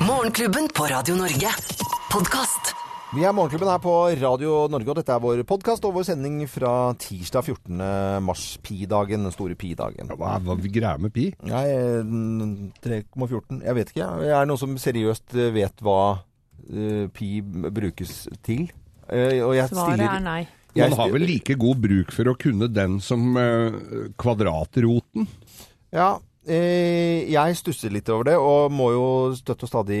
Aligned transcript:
Morgenklubben 0.00 0.68
på 0.74 0.82
Radio 0.90 1.14
Norge. 1.16 1.48
Podkast. 2.12 2.74
Vi 3.14 3.22
er 3.24 3.32
Morgenklubben 3.32 3.68
her 3.70 3.78
på 3.82 3.92
Radio 4.20 4.64
Norge, 4.70 4.90
og 4.90 4.98
dette 4.98 5.14
er 5.14 5.22
vår 5.22 5.42
podkast 5.46 5.84
og 5.86 5.94
vår 5.94 6.06
sending 6.08 6.40
fra 6.50 6.72
tirsdag 7.00 7.46
14. 7.46 7.78
mars, 8.26 8.44
pi-dagen, 8.66 9.22
den 9.28 9.34
store 9.34 9.54
pi-dagen. 9.58 10.10
Hva 10.18 10.34
hva 10.42 10.56
vi 10.60 10.72
greier 10.74 10.98
med 11.00 11.14
pi? 11.14 11.28
Nei, 11.46 11.64
mm, 12.02 12.72
3,14. 12.84 13.62
Jeg 13.64 13.78
vet 13.78 13.94
ikke. 13.94 14.10
Jeg 14.26 14.34
er 14.40 14.50
noen 14.50 14.60
som 14.64 14.74
seriøst 14.82 15.38
vet 15.54 15.84
hva 15.86 15.98
uh, 16.18 17.06
pi 17.14 17.30
brukes 17.44 18.16
til. 18.44 18.66
Uh, 19.06 19.40
og 19.46 19.54
jeg 19.60 19.70
Svaret 19.70 19.94
stiller- 20.00 20.18
er 20.18 20.26
nei. 20.26 20.42
Man 20.74 20.96
har 20.98 21.10
vel 21.14 21.22
like 21.22 21.54
god 21.54 21.78
bruk 21.84 22.10
for 22.10 22.26
å 22.26 22.34
kunne 22.34 22.66
den 22.66 22.98
som 23.00 23.36
uh, 23.38 23.70
kvadratroten? 24.18 25.28
Ja, 25.94 26.16
jeg 26.46 27.56
stusser 27.56 27.92
litt 27.94 28.08
over 28.12 28.26
det, 28.28 28.34
og 28.36 28.72
må 28.74 28.90
jo 28.92 29.04
støtt 29.38 29.62
og 29.64 29.70
stadig 29.70 30.00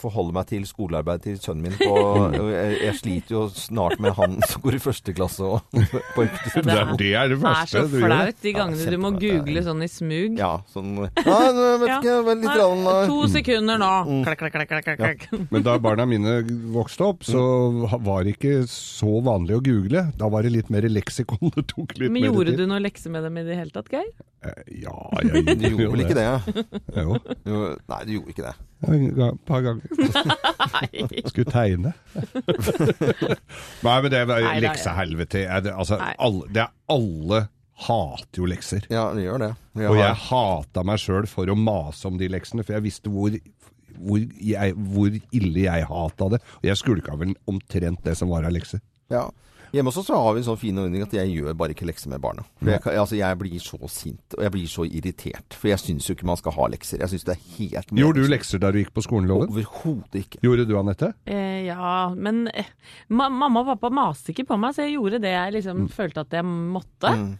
forholde 0.00 0.34
meg 0.36 0.48
til 0.50 0.66
skolearbeid 0.68 1.22
til 1.24 1.38
sønnen 1.40 1.68
min. 1.70 1.76
På, 1.80 1.96
jeg, 2.34 2.76
jeg 2.86 2.98
sliter 3.00 3.36
jo 3.38 3.42
snart 3.54 3.98
med 4.02 4.14
han 4.18 4.36
som 4.48 4.62
går 4.64 4.76
i 4.78 4.82
første 4.84 5.14
klasse 5.16 5.46
og 5.46 5.62
på 6.16 6.26
en 6.26 6.30
Det 6.36 6.64
Det 6.66 6.76
er- 6.76 6.92
det 6.96 7.10
er 7.16 7.28
det 7.32 7.38
Det 7.40 7.52
er 7.52 7.70
så 7.72 7.84
flaut 7.92 8.42
de 8.42 8.52
Ja, 8.56 8.66
du 8.90 8.98
må 9.02 9.10
google 9.20 9.62
sånn 9.66 9.82
i 9.84 9.88
smug. 9.90 10.36
Ja, 10.38 10.52
sånn 10.72 10.92
Nei, 10.96 11.08
vet 11.16 11.88
ikke, 11.96 12.16
vel 12.26 12.40
litt 12.42 12.50
Nei, 12.50 12.58
rann, 12.60 12.84
eh, 12.92 13.00
To 13.10 13.18
sekunder 13.32 13.80
nå. 13.82 13.90
Mm. 14.06 14.22
Klak, 14.26 14.44
klak, 14.44 14.68
klak, 14.68 14.90
klakk. 15.00 15.26
Men 15.52 15.64
da 15.66 15.76
barna 15.82 16.06
mine 16.08 16.36
vokste 16.74 17.08
opp, 17.10 17.24
så 17.26 17.42
var 18.04 18.24
det 18.26 18.36
ikke 18.36 18.54
så 18.70 19.18
vanlig 19.24 19.56
å 19.58 19.62
google. 19.64 20.06
Da 20.20 20.28
var 20.32 20.46
det 20.46 20.52
litt 20.54 20.70
mer 20.72 20.86
leksikon 20.90 21.52
det 21.56 21.66
tok 21.72 21.96
litt 21.98 22.10
Men 22.12 22.20
mer 22.22 22.30
gjorde 22.30 22.52
tid. 22.54 22.62
du 22.64 22.66
noe 22.70 22.82
lekse 22.84 23.10
med 23.12 23.24
dem 23.26 23.36
i 23.40 23.44
det 23.46 23.56
hele 23.58 23.72
tatt, 23.74 23.88
Geir? 23.92 24.08
Eh, 24.44 24.62
Ja, 24.82 24.94
jeg 25.22 25.44
Du 25.58 25.64
gjorde 25.68 25.92
vel 25.94 26.02
ikke 26.04 26.16
det? 26.18 26.26
Jo, 26.96 27.16
Jo, 27.48 27.60
nei, 27.88 28.00
du 28.04 28.12
gjorde 28.18 28.34
ikke 28.34 28.46
det. 28.46 28.54
ga- 29.16 29.32
par 29.48 29.62
ganger. 29.64 29.82
Nei. 30.76 31.22
Skulle 31.30 31.50
tegne. 31.50 31.92
Nei, 33.86 33.96
men 34.02 34.10
det 34.12 34.20
er 34.22 34.60
leksehelvete. 34.62 35.44
Altså, 35.72 35.98
alle, 36.00 36.48
det 36.52 36.62
er 36.66 36.72
alle 36.92 37.40
hater 37.86 38.40
jo 38.42 38.48
lekser. 38.48 38.86
Ja, 38.92 39.08
det 39.16 39.26
gjør 39.26 39.42
det. 39.42 39.50
Jeg 39.76 39.90
Og 39.92 39.98
jeg 40.00 40.18
hata 40.28 40.84
meg 40.88 41.00
sjøl 41.02 41.26
for 41.28 41.48
å 41.52 41.56
mase 41.58 42.08
om 42.08 42.16
de 42.20 42.28
leksene, 42.32 42.64
for 42.64 42.76
jeg 42.78 42.86
visste 42.86 43.12
hvor, 43.12 43.34
hvor, 44.00 44.22
jeg, 44.40 44.76
hvor 44.94 45.18
ille 45.36 45.66
jeg 45.66 45.88
hata 45.90 46.30
det. 46.36 46.40
Og 46.62 46.70
jeg 46.70 46.80
skulka 46.80 47.16
vel 47.20 47.34
omtrent 47.50 48.00
det 48.06 48.16
som 48.20 48.32
var 48.32 48.46
av 48.48 48.54
lekser. 48.56 48.80
Ja. 49.12 49.26
Hjemme 49.76 49.92
også 49.92 50.02
så 50.06 50.16
har 50.24 50.32
vi 50.36 50.40
en 50.40 50.46
sånn 50.46 50.58
fin 50.60 50.78
ordning 50.80 51.02
at 51.04 51.12
jeg 51.18 51.28
gjør 51.34 51.56
bare 51.60 51.74
ikke 51.76 51.86
lekser 51.90 52.08
med 52.14 52.22
barna. 52.24 52.44
For 52.62 52.70
jeg, 52.72 52.82
altså, 53.02 53.18
jeg 53.18 53.38
blir 53.42 53.58
så 53.60 53.78
sint, 53.92 54.36
og 54.38 54.42
jeg 54.46 54.54
blir 54.54 54.70
så 54.72 54.86
irritert. 54.88 55.56
For 55.60 55.68
jeg 55.70 55.82
syns 55.82 56.08
jo 56.08 56.16
ikke 56.16 56.28
man 56.30 56.40
skal 56.40 56.56
ha 56.56 56.68
lekser. 56.72 57.02
Jeg 57.04 57.12
syns 57.12 57.26
det 57.28 57.34
er 57.36 57.42
helt 57.58 57.92
mye. 57.92 58.00
Gjorde 58.02 58.24
du 58.24 58.32
lekser 58.32 58.62
da 58.62 58.72
du 58.72 58.80
gikk 58.80 58.94
på 58.96 59.04
skolen, 59.04 59.28
Loven? 59.30 59.52
Overhodet 59.52 60.22
ikke. 60.24 60.40
Gjorde 60.46 60.64
du, 60.70 60.74
Anette? 60.80 61.12
Eh, 61.28 61.66
ja, 61.68 61.92
men 62.16 62.46
eh, 62.56 62.72
ma 63.12 63.28
mamma 63.28 63.62
og 63.66 63.70
pappa 63.74 63.92
maste 63.92 64.32
ikke 64.32 64.48
på 64.48 64.58
meg, 64.64 64.74
så 64.78 64.86
jeg 64.88 64.96
gjorde 64.96 65.20
det 65.26 65.34
jeg 65.36 65.56
liksom 65.60 65.86
følte 65.92 66.24
at 66.26 66.36
jeg 66.40 66.48
måtte. 66.48 67.12
Mm. 67.12 67.30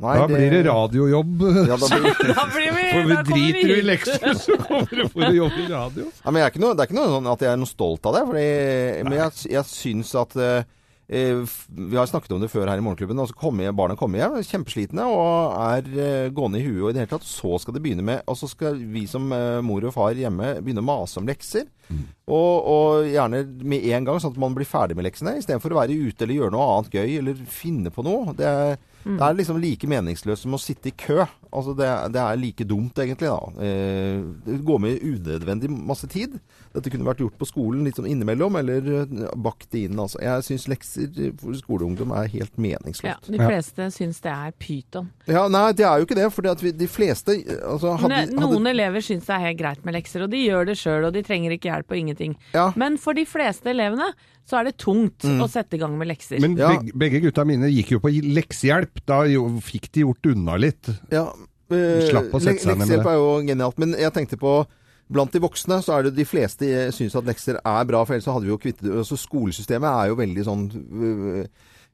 Nei, 0.00 0.12
Da 0.16 0.26
blir 0.30 0.48
det 0.54 0.60
radiojobb. 0.64 1.42
Ja, 1.68 1.76
da 1.76 1.88
blir, 1.92 2.20
Da 2.38 2.44
blir 2.48 2.70
vi, 2.72 2.84
For 2.88 3.08
vi 3.08 3.16
da 3.18 3.22
driter 3.28 3.68
jo 3.68 3.74
i 3.76 3.82
lekser, 3.84 4.30
så 4.40 4.56
kommer 4.62 4.88
du 4.96 5.02
for 5.12 5.26
å 5.28 5.32
jobbe 5.36 5.58
i 5.60 5.66
radio. 5.68 6.06
Ja, 6.22 6.32
men 6.32 6.40
jeg 6.40 6.46
er 6.46 6.54
ikke 6.54 6.62
noe, 6.64 6.76
det 6.78 6.84
er 6.84 6.88
ikke 6.88 6.96
noe 7.00 7.10
sånn 7.12 7.28
at 7.34 7.44
jeg 7.44 7.50
er 7.52 7.60
noe 7.60 7.68
stolt 7.68 8.08
av 8.08 8.16
det. 8.16 8.22
Fordi, 8.30 8.46
men 9.10 9.16
jeg, 9.18 9.34
jeg 9.52 9.68
syns 9.68 10.14
at 10.22 10.36
f- 10.40 10.64
Vi 11.10 11.96
har 11.98 12.06
snakket 12.06 12.30
om 12.36 12.42
det 12.42 12.52
før 12.52 12.68
her 12.70 12.78
i 12.78 12.84
Morgenklubben. 12.84 13.18
Altså 13.18 13.34
kom 13.34 13.56
kommer 13.58 13.74
barna 13.74 13.96
kommer 13.98 14.20
hjem 14.20 14.36
kjempeslitne 14.46 15.06
og 15.10 15.56
er 15.58 15.88
eh, 15.98 16.30
gående 16.30 16.60
i 16.60 16.66
huet. 16.68 16.84
Og 16.84 16.90
i 16.90 16.94
det 16.94 17.02
hele 17.02 17.12
tatt 17.16 17.26
så 17.26 17.58
skal 17.58 17.74
det 17.74 17.82
begynne 17.82 18.06
med 18.06 18.22
Og 18.30 18.38
så 18.38 18.46
skal 18.50 18.78
vi 18.78 19.06
som 19.10 19.26
eh, 19.34 19.58
mor 19.66 19.88
og 19.88 19.96
far 19.96 20.14
hjemme 20.14 20.60
begynne 20.60 20.84
å 20.84 20.86
mase 20.86 21.18
om 21.18 21.26
lekser. 21.26 21.66
Og, 22.30 22.66
og 22.70 23.08
gjerne 23.10 23.40
med 23.66 23.82
en 23.90 24.04
gang, 24.06 24.20
sånn 24.22 24.30
at 24.36 24.38
man 24.38 24.54
blir 24.54 24.68
ferdig 24.68 24.94
med 24.94 25.08
leksene. 25.08 25.32
Istedenfor 25.40 25.72
å 25.74 25.80
være 25.80 25.96
ute 25.98 26.22
eller 26.26 26.36
gjøre 26.44 26.54
noe 26.54 26.68
annet 26.76 26.94
gøy 26.94 27.16
eller 27.18 27.40
finne 27.50 27.90
på 27.90 28.04
noe. 28.06 28.36
Det 28.38 28.46
er, 28.46 28.76
det 29.02 29.16
er 29.26 29.34
liksom 29.34 29.58
like 29.58 29.88
meningsløst 29.90 30.44
som 30.46 30.54
å 30.54 30.60
sitte 30.62 30.92
i 30.92 30.94
kø. 30.94 31.24
Altså 31.50 31.72
det, 31.74 31.88
er- 31.90 32.12
det 32.14 32.20
er 32.22 32.38
like 32.38 32.62
dumt, 32.70 32.94
egentlig. 33.02 33.26
da. 33.26 33.64
Eh, 33.66 34.20
det 34.46 34.60
går 34.68 34.78
med 34.84 35.02
unødvendig 35.02 35.70
masse 35.74 36.06
tid. 36.12 36.36
Dette 36.70 36.92
kunne 36.94 37.08
vært 37.08 37.24
gjort 37.24 37.34
på 37.40 37.48
skolen 37.50 37.82
litt 37.82 37.98
sånn 37.98 38.06
innimellom, 38.06 38.60
eller 38.60 38.86
eh, 39.00 39.16
bakt 39.34 39.74
inn. 39.74 39.98
Altså. 39.98 40.20
Jeg 40.22 40.46
syns 40.46 40.68
lekser 40.70 41.10
for 41.40 41.58
skoleungdom 41.58 42.14
er 42.14 42.30
helt 42.30 42.54
Ja, 42.54 42.62
meningsløst. 42.68 43.26
de 43.34 43.42
fleste 43.42 43.88
syns 43.96 44.22
det 44.22 44.30
er 44.36 44.54
pyton. 44.62 45.10
Ja, 45.26 45.48
Nei, 45.50 45.72
det 45.74 45.82
er 45.88 45.98
jo 45.98 46.06
ikke 46.06 46.20
det. 46.20 46.28
For 46.30 46.46
de 46.46 46.86
fleste 46.86 47.34
eh, 47.40 47.58
altså, 47.66 47.96
hadde, 48.04 48.22
Noen 48.38 48.70
elever 48.70 49.02
syns 49.02 49.26
det 49.26 49.34
er 49.34 49.48
helt 49.48 49.58
greit 49.64 49.82
med 49.82 49.98
lekser, 49.98 50.28
og 50.28 50.30
de 50.30 50.44
gjør 50.46 50.70
det 50.70 50.78
sjøl, 50.78 51.08
og 51.10 51.16
de 51.18 51.26
trenger 51.26 51.50
ikke 51.58 51.72
hjelp 51.72 51.79
og 51.88 51.96
ingenting. 51.96 52.36
Ja. 52.52 52.72
Men 52.76 52.98
for 52.98 53.14
de 53.14 53.24
fleste 53.24 53.70
elevene 53.70 54.10
så 54.44 54.58
er 54.60 54.64
det 54.64 54.76
tungt 54.82 55.22
å 55.24 55.46
sette 55.48 55.74
i 55.74 55.78
gang 55.78 55.96
med 55.96 56.08
lekser. 56.08 56.40
Men 56.40 56.56
Ja. 56.58 56.68
begge, 56.76 56.92
begge 56.98 57.20
gutta 57.22 57.44
mine 57.46 57.70
gikk 57.70 57.92
jo 57.92 58.00
på 58.00 58.10
leksehjelp. 58.10 59.00
Da 59.06 59.22
jo, 59.24 59.46
fikk 59.60 59.90
de 59.92 60.00
gjort 60.04 60.26
unna 60.34 60.56
litt. 60.58 60.88
Ja, 61.10 61.28
eh, 61.70 62.08
Slapp 62.10 62.32
å 62.34 62.40
sette 62.42 62.58
seg 62.60 62.76
ned 62.76 62.78
med 62.78 62.88
Leksehjelp 62.88 63.04
det. 63.04 63.12
er 63.12 63.14
jo 63.14 63.42
genialt. 63.46 63.78
Men 63.78 63.92
jeg 63.94 64.12
tenkte 64.12 64.36
på 64.36 64.66
Blant 65.10 65.32
de 65.32 65.40
voksne 65.40 65.82
så 65.82 65.98
er 65.98 66.02
det 66.06 66.14
de 66.14 66.22
fleste 66.24 66.62
syns 66.94 67.16
at 67.18 67.24
lekser 67.26 67.56
er 67.66 67.84
bra, 67.84 68.04
for 68.04 68.14
ellers 68.14 68.24
så 68.28 68.32
hadde 68.32 68.46
vi 68.46 68.52
jo 68.52 68.58
kvittet 68.62 68.84
det. 68.86 68.92
Altså, 68.94 69.16
skolesystemet 69.18 69.82
er 69.90 70.06
jo 70.12 70.14
veldig 70.20 70.44
sånn 70.46 70.70
øh, 70.70 71.46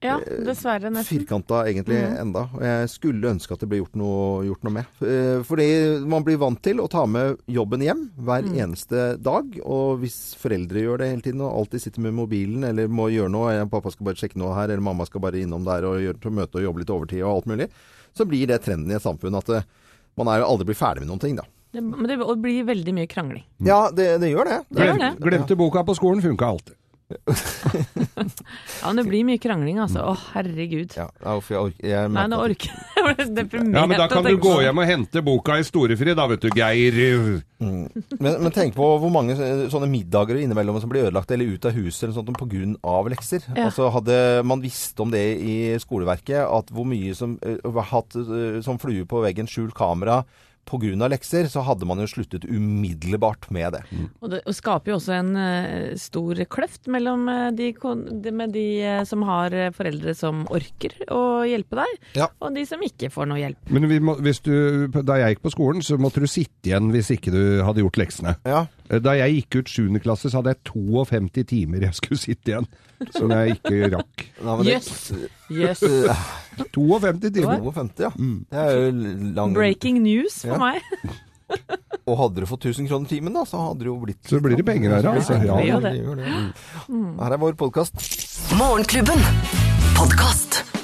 Ja, 0.05 0.19
dessverre, 0.45 0.91
nesten. 0.93 1.23
firkanta 1.23 1.63
egentlig 1.71 1.97
mm. 2.03 2.17
enda. 2.21 2.43
Og 2.53 2.63
jeg 2.67 2.89
skulle 2.93 3.31
ønske 3.33 3.55
at 3.57 3.63
det 3.65 3.69
ble 3.71 3.79
gjort 3.81 3.95
noe, 3.97 4.43
gjort 4.45 4.67
noe 4.67 4.75
med. 4.75 4.91
Eh, 5.01 5.39
Fordi 5.49 5.67
man 6.05 6.27
blir 6.27 6.37
vant 6.43 6.61
til 6.63 6.83
å 6.85 6.89
ta 6.93 7.07
med 7.09 7.41
jobben 7.49 7.81
hjem 7.81 8.03
hver 8.21 8.45
Mm. 8.47 8.59
eneste 8.67 9.07
dag. 9.25 9.57
Og 9.65 10.03
hvis 10.03 10.37
foreldre 10.37 10.85
gjør 10.85 10.99
det 11.01 11.09
hele 11.15 11.25
tiden 11.25 11.41
og 11.41 11.55
alltid 11.63 11.87
sitter 11.87 12.05
med 12.05 12.15
mobilen 12.15 12.65
eller 12.69 12.93
må 12.93 13.09
gjøre 13.11 13.33
noe, 13.33 13.55
eh, 13.57 13.65
pappa 13.73 13.91
skal 13.91 14.11
bare 14.11 14.21
sjekke 14.21 14.37
noe 14.37 14.55
her, 14.55 14.69
eller 14.69 14.85
mamma 14.85 15.07
skal 15.09 15.21
bare 15.25 15.41
innom 15.41 15.65
der 15.65 15.89
og 15.89 15.99
gjøre 16.05 16.21
til 16.21 16.31
møte 16.31 16.61
og 16.61 16.67
jobbe 16.69 16.85
litt 16.85 16.91
overtid 16.93 17.23
og 17.25 17.33
alt 17.35 17.47
mulig, 17.47 17.69
så 18.15 18.29
blir 18.29 18.47
det 18.47 18.63
trenden 18.65 18.93
i 18.93 18.97
et 19.01 19.03
samfunn 19.03 19.37
at 19.41 19.49
eh, 19.49 19.63
man 20.17 20.29
er 20.29 20.41
jo 20.45 20.51
aldri 20.53 20.69
blir 20.71 20.77
ferdig 20.79 21.01
med 21.05 21.09
noen 21.09 21.25
ting, 21.25 21.37
da. 21.41 21.49
Det, 21.73 21.83
men 21.83 22.07
det 22.09 22.17
blir 22.21 22.65
veldig 22.65 22.93
mye 22.95 23.09
krangling. 23.11 23.45
Ja, 23.65 23.91
det, 23.93 24.21
det 24.21 24.31
gjør 24.31 24.45
det. 24.49 24.61
Det 24.73 24.87
gjør 24.87 25.01
det. 25.03 25.11
glemte 25.21 25.57
boka 25.57 25.83
på 25.85 25.97
skolen, 25.97 26.23
funka 26.25 26.47
alltid. 26.47 26.77
Ja, 28.17 28.89
men 28.89 28.99
det 28.99 29.05
blir 29.07 29.25
mye 29.27 29.41
krangling, 29.41 29.79
altså. 29.83 30.03
Å, 30.11 30.15
herregud. 30.35 30.97
Ja, 30.99 31.07
uff, 31.37 31.51
jeg 31.53 31.61
orker, 31.61 31.87
jeg 31.87 32.11
Nei, 32.13 32.25
nå 32.31 32.39
orker 32.43 32.71
jeg. 32.71 32.85
Jeg 32.97 33.05
ble 33.07 33.25
deprimert. 33.37 33.77
Ja, 33.77 33.85
men 33.87 34.01
da 34.01 34.07
kan 34.11 34.25
du 34.27 34.33
gå 34.43 34.55
hjem 34.65 34.81
og 34.83 34.89
hente 34.89 35.21
boka 35.23 35.59
i 35.61 35.65
storefri, 35.67 36.15
da 36.17 36.25
vet 36.27 36.43
du, 36.43 36.49
Geir. 36.57 36.97
Men, 37.61 37.85
men 38.19 38.49
tenk 38.55 38.75
på 38.77 38.89
hvor 38.99 39.13
mange 39.13 39.37
eh, 39.37 39.67
sånne 39.71 39.87
middager 39.91 40.41
innimellom 40.41 40.81
som 40.83 40.91
blir 40.91 41.07
ødelagt 41.07 41.31
eller 41.33 41.55
ut 41.55 41.69
av 41.69 41.77
huset 41.77 42.09
eller 42.09 42.17
sånt 42.17 42.81
av 42.83 43.11
lekser. 43.13 43.47
Ja. 43.53 43.69
Altså 43.69 43.93
Hadde 43.95 44.19
man 44.49 44.65
visst 44.65 44.99
om 45.01 45.13
det 45.15 45.25
i 45.39 45.57
skoleverket, 45.83 46.43
at 46.43 46.73
hvor 46.75 46.89
mye 46.89 47.15
som 47.17 47.39
uh, 47.45 47.83
hatt 47.93 48.19
uh, 48.19 48.59
som 48.65 48.81
flue 48.83 49.07
på 49.09 49.23
veggen 49.23 49.49
skjult 49.51 49.77
kamera 49.77 50.25
av 50.67 51.11
lekser, 51.13 51.49
så 51.51 51.63
hadde 51.67 51.87
man 51.89 52.01
jo 52.03 52.07
sluttet 52.11 52.45
umiddelbart 52.45 53.49
med 53.55 53.77
det. 53.77 53.83
Og 54.21 54.33
det 54.33 54.41
skaper 54.57 54.93
jo 54.93 54.99
også 54.99 55.15
en 55.17 55.33
uh, 55.37 55.95
stor 56.01 56.43
kløft 56.51 56.89
mellom 56.93 57.29
eh, 57.29 57.51
de, 57.57 57.71
de, 58.23 58.33
med 58.35 58.53
de 58.55 58.67
uh, 58.83 59.05
som 59.09 59.23
har 59.29 59.55
foreldre 59.77 60.15
som 60.17 60.45
orker 60.51 60.97
å 61.13 61.45
hjelpe 61.47 61.79
deg, 61.79 62.01
Ja. 62.19 62.29
og 62.41 62.55
de 62.57 62.67
som 62.69 62.83
ikke 62.83 63.11
får 63.13 63.31
noe 63.31 63.41
hjelp. 63.41 63.71
Men 63.71 63.89
vi 63.91 64.01
må, 64.03 64.17
hvis 64.23 64.43
du, 64.45 64.89
da 64.97 65.21
jeg 65.21 65.37
gikk 65.37 65.47
på 65.47 65.55
skolen, 65.55 65.85
så 65.87 65.99
måtte 66.01 66.23
du 66.23 66.29
sitte 66.31 66.71
igjen 66.71 66.91
hvis 66.95 67.13
ikke 67.15 67.35
du 67.35 67.43
hadde 67.67 67.85
gjort 67.85 68.01
leksene. 68.01 68.37
Ja, 68.47 68.67
Da 69.03 69.13
jeg 69.19 69.35
gikk 69.41 69.57
ut 69.61 69.69
7. 69.73 69.99
klasse, 70.05 70.31
så 70.31 70.39
hadde 70.41 70.53
jeg 70.55 70.61
52 70.71 71.45
timer 71.51 71.83
jeg 71.89 71.95
skulle 71.99 72.21
sitte 72.23 72.53
igjen. 72.53 72.69
Som 73.13 73.33
jeg 73.35 73.57
ikke 73.59 73.91
rakk. 73.93 74.27
Yes. 74.65 75.13
Jøss. 75.53 75.83
52 76.73 77.33
timer. 77.37 77.59
52, 77.61 78.05
ja. 78.07 78.11
Det 78.17 78.63
er 78.63 78.77
jo 78.79 78.93
lang 79.37 79.55
Breaking 79.57 80.01
news 80.07 80.41
for 80.47 80.55
Ja. 80.55 80.59
meg. 80.59 80.83
Og 82.07 82.17
hadde 82.19 82.43
du 82.43 82.47
fått 82.51 82.65
1000 82.67 82.89
kroner 82.91 83.07
timen, 83.11 83.35
da, 83.35 83.43
så 83.47 83.59
hadde 83.69 83.85
det 83.85 83.87
jo 83.91 83.97
blitt 84.03 84.27
Så 84.31 84.41
blir 84.43 84.57
det 84.59 84.65
penger 84.67 84.97
her, 84.97 85.07
altså. 85.13 85.37
Ja, 85.43 85.59
det 85.59 85.83
det. 85.85 85.93
gjør 86.03 86.19
det. 86.23 86.35
Her 87.21 87.37
er 87.37 87.43
vår 87.43 87.55
podkast. 87.59 87.95
Morgenklubben. 88.59 89.23
Podkast. 89.99 90.76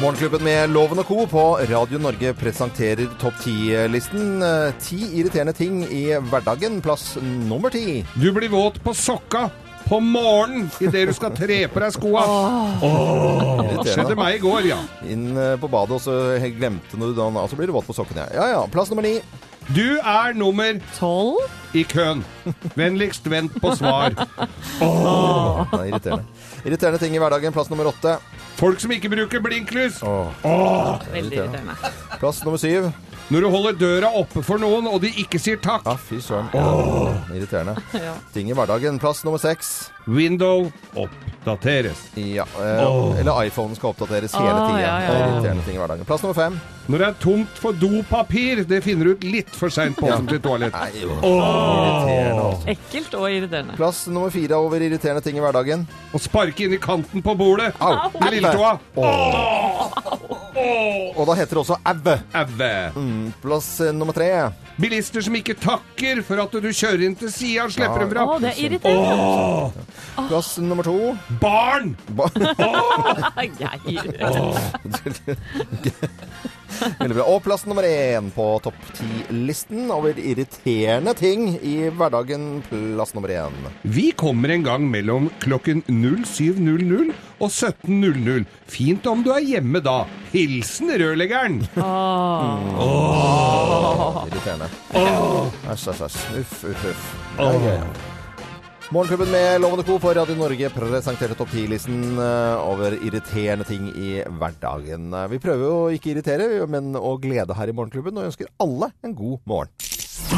Morgenklubben 0.00 0.42
med 0.44 0.70
Loven 0.70 0.98
og 1.00 1.06
Co. 1.08 1.22
på 1.30 1.42
Radio 1.70 1.98
Norge 2.02 2.34
presenterer 2.36 3.08
topp 3.20 3.38
ti-listen. 3.40 4.42
Eh, 4.44 4.74
Ti 4.82 4.98
irriterende 5.22 5.54
ting 5.56 5.78
i 5.88 6.02
hverdagen. 6.28 6.82
Plass 6.84 7.14
nummer 7.22 7.72
ti. 7.72 8.02
Du 8.20 8.28
blir 8.36 8.52
våt 8.52 8.76
på 8.84 8.92
sokka 8.94 9.46
på 9.86 10.00
morgenen 10.02 10.66
idet 10.82 11.06
du 11.08 11.14
skal 11.16 11.32
tre 11.32 11.62
på 11.70 11.80
deg 11.80 11.94
skoa. 11.94 12.24
Åh, 12.84 13.84
skjedde 13.86 14.16
meg 14.18 14.36
i 14.36 14.42
går, 14.42 14.68
ja. 14.68 14.80
Inn 15.08 15.30
eh, 15.32 15.54
på 15.62 15.70
badet, 15.72 15.96
og 15.96 16.02
så 16.04 16.16
glemte 16.58 16.98
du 17.00 17.12
den, 17.16 17.38
og 17.40 17.48
så 17.48 17.56
blir 17.56 17.70
du 17.70 17.76
våt 17.78 17.88
på 17.88 17.96
sokkene. 17.96 18.28
Ja 18.36 18.50
ja. 18.52 18.62
Plass 18.68 18.92
nummer 18.92 19.06
ni. 19.06 19.16
Du 19.74 19.98
er 19.98 20.32
nummer 20.38 20.78
Tolv? 20.94 21.38
i 21.74 21.82
køen. 21.82 22.22
Vennligst 22.78 23.26
vent 23.30 23.52
på 23.60 23.74
svar. 23.76 24.08
Det 24.14 25.80
er 25.80 25.84
irriterende. 25.90 26.24
Irriterende 26.64 26.98
ting 27.02 27.14
i 27.14 27.18
hverdagen. 27.20 27.52
Plass 27.52 27.70
nummer 27.70 27.90
åtte. 27.90 28.14
Folk 28.56 28.80
som 28.80 28.94
ikke 28.94 29.10
bruker 29.12 29.42
blinklys. 29.44 29.98
Åh. 30.02 30.30
Veldig 31.12 31.36
irriterende. 31.36 31.74
Plass 32.20 32.44
nummer 32.46 32.60
syv. 32.62 32.88
Når 33.26 33.42
du 33.42 33.48
holder 33.50 33.72
døra 33.80 34.10
oppe 34.20 34.38
for 34.46 34.60
noen, 34.62 34.86
og 34.86 35.00
de 35.02 35.10
ikke 35.18 35.40
sier 35.42 35.58
takk. 35.58 35.82
Ja, 35.88 35.96
fy 35.98 36.20
søren. 36.22 36.46
Ja, 36.54 36.66
irriterende. 37.34 37.74
Ja. 37.98 38.12
Ting 38.34 38.52
i 38.52 38.54
hverdagen. 38.54 39.00
Plass 39.02 39.24
nummer 39.26 39.40
seks. 39.42 39.90
Window 40.06 40.68
oppdateres. 40.94 41.98
Ja, 42.14 42.44
eh, 42.62 43.18
Eller 43.18 43.40
iPhonen 43.48 43.74
skal 43.74 43.90
oppdateres 43.90 44.36
hele 44.38 44.52
Åh, 44.52 44.68
tida. 44.68 44.78
ja, 44.78 44.92
ja, 45.02 45.10
er 45.10 45.18
ja. 45.18 45.26
irriterende 45.32 45.64
ting 45.66 45.74
i 45.74 45.80
hverdagen. 45.82 46.06
Plass 46.06 46.22
nummer 46.22 46.38
fem. 46.38 46.60
Når 46.86 47.02
det 47.02 47.06
er 47.08 47.16
tomt 47.18 47.58
for 47.58 47.74
dopapir, 47.74 48.60
det 48.70 48.78
finner 48.84 49.08
du 49.08 49.16
ut 49.16 49.24
litt 49.26 49.50
for 49.50 49.74
seint 49.74 49.98
på 49.98 50.06
offentlig 50.06 50.38
toalett. 50.44 50.76
Nei, 50.76 51.02
jo. 51.02 51.16
Irriterende. 51.18 52.44
altså. 52.44 52.76
Ekkelt 52.76 53.16
og 53.18 53.26
irriterende. 53.32 53.74
Plass 53.80 54.04
nummer 54.06 54.30
fire 54.30 54.60
over 54.62 54.86
irriterende 54.86 55.24
ting 55.26 55.40
i 55.40 55.42
hverdagen. 55.42 55.82
Å 56.14 56.22
sparke 56.22 56.68
inn 56.68 56.76
i 56.78 56.78
kanten 56.78 57.26
på 57.26 57.34
bordet 57.34 57.72
Au. 57.82 57.96
med 58.20 58.36
lilletåa. 58.38 58.76
Og 60.56 61.26
da 61.28 61.34
heter 61.38 61.52
det 61.58 61.62
også 61.62 61.76
aue. 61.84 62.14
Aue. 62.40 62.70
Mm, 62.96 63.26
Plass 63.42 63.68
eh, 63.84 63.92
nummer 63.96 64.14
tre. 64.16 64.28
Bilister 64.80 65.20
som 65.24 65.34
ikke 65.38 65.54
takker 65.60 66.20
for 66.26 66.36
at 66.42 66.52
du 66.60 66.66
kjører 66.68 67.02
inn 67.06 67.14
til 67.16 67.30
sida 67.32 67.64
og 67.64 67.72
slipper 67.72 68.00
dem 68.04 68.10
Å, 68.12 68.14
fra. 68.14 68.24
det 68.44 68.50
er 68.52 68.58
irriterende. 68.66 69.72
Plass 70.28 70.50
nummer 70.64 70.84
to. 70.84 70.96
Barn! 71.40 71.94
Ba- 72.16 72.28
Jeg. 73.56 73.80
Veldig 77.00 77.16
bra. 77.18 77.26
Og 77.32 77.42
plass 77.44 77.66
nummer 77.68 77.86
én 77.88 78.30
på 78.34 78.46
topp 78.64 78.78
ti-listen 78.96 79.90
over 79.94 80.18
irriterende 80.18 81.14
ting 81.18 81.48
i 81.60 81.88
hverdagen. 81.90 82.62
Plass 82.70 83.14
nummer 83.16 83.32
én. 83.34 83.56
Vi 83.82 84.10
kommer 84.18 84.52
en 84.54 84.66
gang 84.66 84.88
mellom 84.90 85.30
klokken 85.42 85.82
07.00 85.88 87.12
og 87.36 87.50
17.00. 87.52 88.46
Fint 88.72 89.06
om 89.10 89.22
du 89.26 89.32
er 89.34 89.44
hjemme 89.44 89.82
da. 89.84 90.02
Hilsen 90.32 90.90
rørleggeren. 91.00 91.62
Irriterende. 94.26 94.68
Æsj, 94.96 95.88
æsj, 95.92 96.04
æsj. 96.10 96.20
Uff, 96.40 96.58
uff, 96.72 96.84
uff. 96.92 97.08
Oh. 97.38 97.52
ja, 97.64 97.78
ja. 97.80 98.15
Morgenklubben 98.90 99.30
med 99.30 99.60
Lovende 99.60 99.84
Co. 99.84 99.98
på 99.98 100.14
Radio 100.14 100.34
Norge 100.38 100.68
presenterte 100.70 101.34
topp 101.34 101.50
10-listen 101.50 102.18
eh, 102.22 102.68
over 102.70 102.94
irriterende 103.02 103.64
ting 103.66 103.88
i 103.98 104.20
hverdagen. 104.38 105.08
Eh, 105.10 105.26
Vi 105.32 105.40
prøver 105.42 105.64
jo 105.66 105.78
ikke 105.96 106.12
å 106.12 106.14
irritere, 106.14 106.46
men 106.70 106.94
å 106.94 107.16
glede 107.18 107.56
her 107.58 107.72
i 107.72 107.74
Morgenklubben, 107.74 108.14
og 108.20 108.28
ønsker 108.30 108.46
alle 108.62 108.92
en 109.02 109.16
god 109.18 109.40
morgen. 109.50 109.72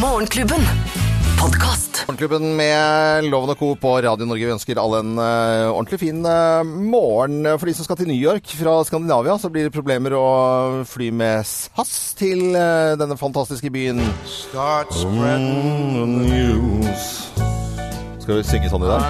Morgenklubben. 0.01 0.65
Podkast. 1.39 2.01
Morgenklubben 2.09 2.57
med 2.57 3.29
Loven 3.29 3.53
og 3.53 3.61
Co. 3.61 3.69
på 3.79 3.93
Radio 4.07 4.25
Norge. 4.27 4.49
Vi 4.49 4.55
ønsker 4.57 4.81
alle 4.81 5.03
en 5.05 5.13
uh, 5.21 5.69
ordentlig 5.75 6.01
fin 6.07 6.25
uh, 6.25 6.65
morgen. 6.65 7.45
For 7.61 7.69
de 7.69 7.77
som 7.77 7.85
skal 7.87 8.01
til 8.01 8.09
New 8.09 8.19
York 8.19 8.49
fra 8.59 8.79
Skandinavia, 8.89 9.37
så 9.39 9.53
blir 9.53 9.69
det 9.69 9.77
problemer 9.77 10.17
å 10.17 10.25
fly 10.89 11.13
med 11.13 11.45
SAS 11.47 12.15
til 12.19 12.49
uh, 12.57 12.97
denne 12.97 13.21
fantastiske 13.21 13.71
byen. 13.77 14.01
Start 14.25 14.97
spreading 14.97 16.01
the 16.01 16.09
news. 16.33 17.13
Skal 18.29 18.43
vi 18.43 18.45
synge 18.45 18.69
sånn 18.69 18.83
i 18.85 18.89
dag? 18.91 19.05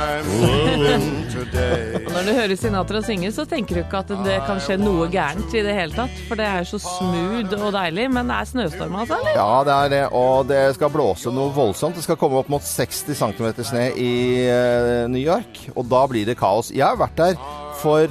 Når 2.06 2.29
du 2.29 2.31
hører 2.37 2.53
Sinatra 2.55 3.00
synge, 3.03 3.32
så 3.35 3.43
tenker 3.50 3.75
du 3.75 3.81
ikke 3.81 4.03
at 4.05 4.12
det 4.23 4.37
kan 4.47 4.61
skje 4.62 4.76
noe 4.79 5.09
gærent 5.11 5.56
i 5.59 5.62
det 5.67 5.73
hele 5.75 5.91
tatt. 5.91 6.20
For 6.29 6.38
det 6.38 6.47
er 6.47 6.62
jo 6.62 6.76
så 6.76 6.79
smooth 6.85 7.56
og 7.56 7.73
deilig. 7.75 8.05
Men 8.15 8.31
det 8.31 8.37
er 8.37 8.50
snøstorm 8.53 8.94
altså, 9.00 9.19
eller? 9.19 9.35
Ja, 9.35 9.56
det 9.67 9.75
er 9.75 9.91
det. 9.97 10.05
Og 10.20 10.47
det 10.47 10.61
skal 10.79 10.94
blåse 10.94 11.35
noe 11.35 11.50
voldsomt. 11.56 11.99
Det 11.99 12.06
skal 12.06 12.20
komme 12.20 12.38
opp 12.38 12.53
mot 12.55 12.62
60 12.62 13.19
cm 13.19 13.50
snø 13.73 13.85
i 13.99 14.15
eh, 14.44 15.03
New 15.11 15.25
York. 15.25 15.64
Og 15.75 15.91
da 15.91 16.05
blir 16.14 16.31
det 16.31 16.38
kaos. 16.38 16.71
Jeg 16.71 16.87
har 16.87 17.03
vært 17.03 17.19
der 17.19 17.35
for 17.82 18.06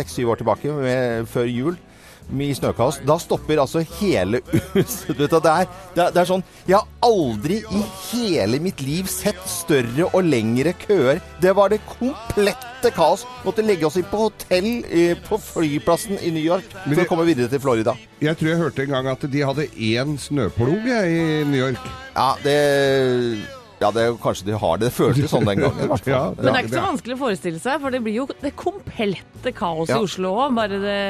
seks-syv 0.00 0.32
år 0.32 0.40
tilbake, 0.40 0.72
med, 0.80 1.28
før 1.28 1.44
jul. 1.44 1.76
Mye 2.30 2.54
snøkaos. 2.56 3.00
Da 3.06 3.16
stopper 3.20 3.60
altså 3.62 3.82
hele 3.98 4.42
huset. 4.74 5.12
Du 5.16 5.24
vet, 5.24 5.34
det, 5.34 5.52
er, 5.52 5.68
det, 5.96 6.04
er, 6.04 6.14
det 6.14 6.26
sånn 6.28 6.44
Jeg 6.68 6.78
har 6.78 6.88
aldri 7.04 7.60
i 7.62 7.82
hele 8.10 8.60
mitt 8.62 8.82
liv 8.84 9.08
sett 9.10 9.40
større 9.50 10.08
og 10.10 10.24
lengre 10.26 10.74
køer. 10.86 11.22
Det 11.42 11.54
var 11.56 11.72
det 11.72 11.80
komplette 11.88 12.92
kaos. 12.96 13.26
Måtte 13.44 13.64
legge 13.66 13.88
oss 13.88 13.98
inn 14.00 14.08
på 14.10 14.24
hotell 14.26 14.70
eh, 14.88 15.14
på 15.26 15.40
flyplassen 15.42 16.20
i 16.20 16.32
New 16.34 16.44
York 16.44 16.68
Men 16.86 16.96
for 16.96 17.04
å 17.04 17.10
komme 17.12 17.28
videre 17.28 17.50
til 17.52 17.62
Florida. 17.62 17.96
Jeg 18.20 18.36
tror 18.36 18.52
jeg 18.52 18.60
hørte 18.60 18.84
en 18.84 18.94
gang 18.96 19.08
at 19.10 19.30
de 19.32 19.46
hadde 19.46 19.70
én 19.74 20.18
snøplog 20.20 20.90
i 20.90 21.22
New 21.48 21.60
York. 21.60 21.88
Ja, 22.14 22.34
det 22.44 22.58
ja, 23.80 23.90
det, 23.90 24.02
er 24.02 24.10
jo 24.10 24.18
kanskje 24.20 24.44
de 24.50 24.58
har 24.60 24.76
det. 24.80 24.90
Det 24.90 24.94
føltes 24.96 25.30
sånn 25.32 25.46
den 25.48 25.62
gangen. 25.64 25.88
ja. 25.88 25.96
Ja, 26.10 26.22
Men 26.36 26.44
det 26.46 26.52
er 26.52 26.66
ikke 26.66 26.76
så 26.76 26.86
vanskelig 26.88 27.16
å 27.16 27.20
forestille 27.24 27.60
seg, 27.62 27.80
for 27.80 27.90
det 27.94 28.02
blir 28.04 28.18
jo 28.20 28.26
det 28.42 28.52
komplette 28.58 29.52
kaoset 29.56 29.94
Ja. 29.94 29.98
i 30.00 30.04
Oslo 30.04 30.34
òg. 30.44 30.54
Bare 30.58 30.78
det 30.82 31.00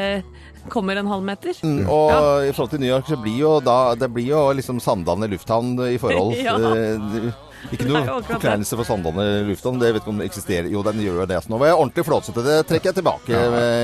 kommer 0.71 0.97
en 1.01 1.09
halvmeter. 1.09 1.57
Mm, 1.65 1.87
Og 1.89 2.11
i 2.47 2.53
forhold 2.53 2.71
til 2.75 2.81
New 2.85 2.91
York 2.93 3.07
så 3.09 3.17
blir 3.17 3.39
jo 3.41 3.61
da 3.65 3.95
Det 3.97 4.11
blir 4.13 4.27
jo 4.29 4.43
liksom 4.53 4.79
Sandane 4.81 5.27
lufthavn 5.33 5.73
i 5.89 5.97
forhold. 5.99 6.37
Ja. 6.47 6.57
Eh, 6.57 7.31
Ikke 7.75 7.89
noe 7.91 8.21
forkleinelse 8.25 8.77
for 8.79 8.85
Sandane 8.89 9.25
lufthavn. 9.49 9.81
Det 9.81 9.93
vet 9.93 10.03
ikke 10.03 10.13
om 10.15 10.21
det 10.23 10.29
eksisterer. 10.31 10.71
Jo, 10.73 10.83
den 10.87 11.01
gjør 11.05 11.27
det. 11.29 11.43
Så 11.45 11.51
nå 11.53 11.59
var 11.61 11.73
jeg 11.73 11.77
ordentlig 11.81 12.07
flåsete. 12.09 12.45
Det 12.47 12.59
trekker 12.71 12.93
jeg 12.93 13.01
tilbake 13.03 13.43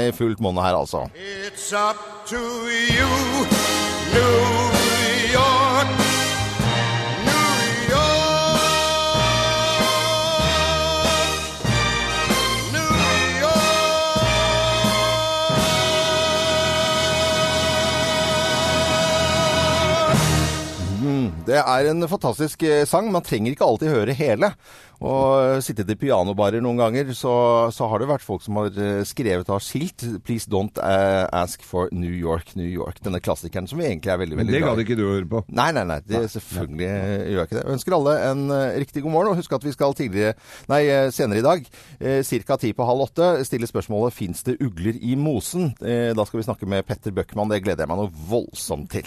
i 0.08 0.12
fullt 0.16 0.40
monn 0.40 0.56
her, 0.62 0.78
altså. 0.78 1.04
It's 1.12 1.72
up 1.76 2.00
to 2.30 2.40
you, 2.40 3.10
New 4.14 4.55
det 21.46 21.60
er 21.62 21.92
en 21.92 22.08
fantastisk 22.10 22.62
eh, 22.66 22.84
sang. 22.88 23.12
Man 23.14 23.24
trenger 23.26 23.54
ikke 23.54 23.68
alltid 23.68 23.94
høre 23.94 24.16
hele. 24.16 24.52
Og 24.96 25.60
sittet 25.60 25.90
i 25.92 25.98
pianobarer 26.00 26.62
noen 26.64 26.78
ganger, 26.80 27.10
så, 27.12 27.68
så 27.74 27.84
har 27.90 28.00
det 28.00 28.08
vært 28.08 28.24
folk 28.24 28.40
som 28.40 28.56
har 28.62 28.70
skrevet 29.04 29.36
skrevet 29.36 29.50
av 29.50 29.60
skilt 29.60 30.04
'Please 30.24 30.48
don't 30.48 30.78
eh, 30.78 31.26
ask 31.32 31.62
for 31.62 31.88
New 31.92 32.12
York, 32.12 32.54
New 32.56 32.66
York'. 32.66 33.02
Denne 33.02 33.20
klassikeren 33.20 33.66
som 33.66 33.78
vi 33.78 33.86
egentlig 33.86 34.12
er 34.12 34.18
veldig, 34.18 34.36
Men 34.36 34.46
veldig 34.46 34.54
det 34.54 34.62
glad 34.62 34.70
gadd 34.70 34.78
i. 34.78 34.84
ikke 34.86 34.96
du 34.96 35.04
høre 35.06 35.28
på. 35.28 35.44
Nei, 35.48 35.70
nei, 35.72 35.84
nei. 35.84 36.00
Det, 36.06 36.30
selvfølgelig 36.30 36.76
nei. 36.76 37.30
gjør 37.32 37.40
jeg 37.40 37.48
ikke 37.48 37.58
det. 37.58 37.64
Jeg 37.64 37.76
ønsker 37.76 37.96
alle 37.96 38.16
en 38.30 38.50
eh, 38.50 38.78
riktig 38.80 39.02
god 39.02 39.12
morgen. 39.12 39.32
Og 39.32 39.40
husk 39.40 39.52
at 39.52 39.64
vi 39.64 39.72
skal 39.72 39.94
tidligere, 39.94 40.34
nei, 40.68 40.82
eh, 40.86 41.10
senere 41.10 41.42
i 41.42 41.46
dag, 41.46 41.70
eh, 42.00 42.22
ca. 42.46 42.56
ti 42.56 42.72
på 42.72 42.88
halv 42.88 43.08
åtte, 43.08 43.30
stille 43.44 43.66
spørsmålet 43.66 44.12
'Fins 44.12 44.42
det 44.42 44.58
ugler 44.60 44.96
i 45.00 45.14
mosen?' 45.14 45.74
Eh, 45.82 46.14
da 46.14 46.24
skal 46.24 46.40
vi 46.40 46.46
snakke 46.46 46.66
med 46.66 46.86
Petter 46.86 47.10
Bøckmann. 47.10 47.50
Det 47.50 47.62
gleder 47.62 47.84
jeg 47.84 47.88
meg 47.88 47.98
noe 47.98 48.12
voldsomt 48.28 48.90
til. 48.90 49.04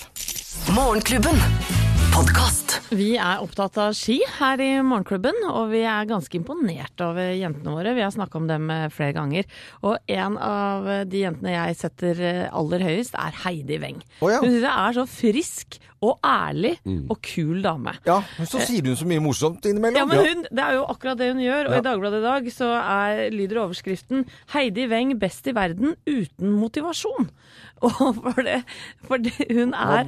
Morgenklubben. 0.74 1.89
Podkast. 2.20 2.74
Vi 2.92 3.14
er 3.16 3.40
opptatt 3.40 3.78
av 3.80 3.94
ski 3.96 4.18
her 4.42 4.60
i 4.60 4.68
Morgenklubben, 4.84 5.38
og 5.48 5.70
vi 5.72 5.86
er 5.88 6.08
ganske 6.10 6.36
imponert 6.36 7.00
over 7.06 7.30
jentene 7.32 7.72
våre. 7.78 7.94
Vi 7.96 8.04
har 8.04 8.12
snakka 8.12 8.42
om 8.42 8.50
dem 8.50 8.66
eh, 8.74 8.90
flere 8.92 9.16
ganger. 9.16 9.48
Og 9.88 9.96
en 10.12 10.36
av 10.44 10.90
de 11.08 11.22
jentene 11.22 11.54
jeg 11.54 11.78
setter 11.80 12.20
eh, 12.20 12.42
aller 12.52 12.84
høyest, 12.84 13.16
er 13.16 13.38
Heidi 13.46 13.78
Weng. 13.80 14.02
Oh, 14.20 14.28
ja. 14.34 14.42
Hun 14.44 14.52
synes 14.52 14.66
jeg 14.68 14.74
er 14.74 14.98
så 14.98 15.06
frisk 15.14 15.80
og 16.00 16.20
ærlig 16.24 16.74
og 17.12 17.18
kul 17.28 17.60
dame. 17.64 17.92
Ja, 18.08 18.22
men 18.38 18.48
så 18.48 18.62
sier 18.64 18.86
hun 18.88 18.96
så 19.00 19.08
mye 19.08 19.24
morsomt 19.24 19.66
innimellom. 19.68 20.00
Ja, 20.00 20.06
men 20.08 20.22
hun, 20.24 20.46
Det 20.48 20.64
er 20.64 20.78
jo 20.78 20.86
akkurat 20.92 21.20
det 21.20 21.28
hun 21.34 21.42
gjør. 21.44 21.68
Og 21.68 21.74
Ja. 21.76 21.80
i 21.80 21.88
Dagbladet 21.88 22.20
i 22.22 22.28
dag 22.28 22.52
så 22.56 22.70
er, 22.80 23.24
lyder 23.36 23.64
overskriften 23.66 24.26
'Heidi 24.54 24.88
Weng 24.92 25.16
best 25.20 25.48
i 25.48 25.56
verden 25.56 25.96
uten 26.08 26.56
motivasjon'. 26.56 27.32
For 28.26 28.44
det, 28.46 28.60
for 29.08 29.24
det, 29.24 29.34
hun 29.56 29.74
er 29.78 30.08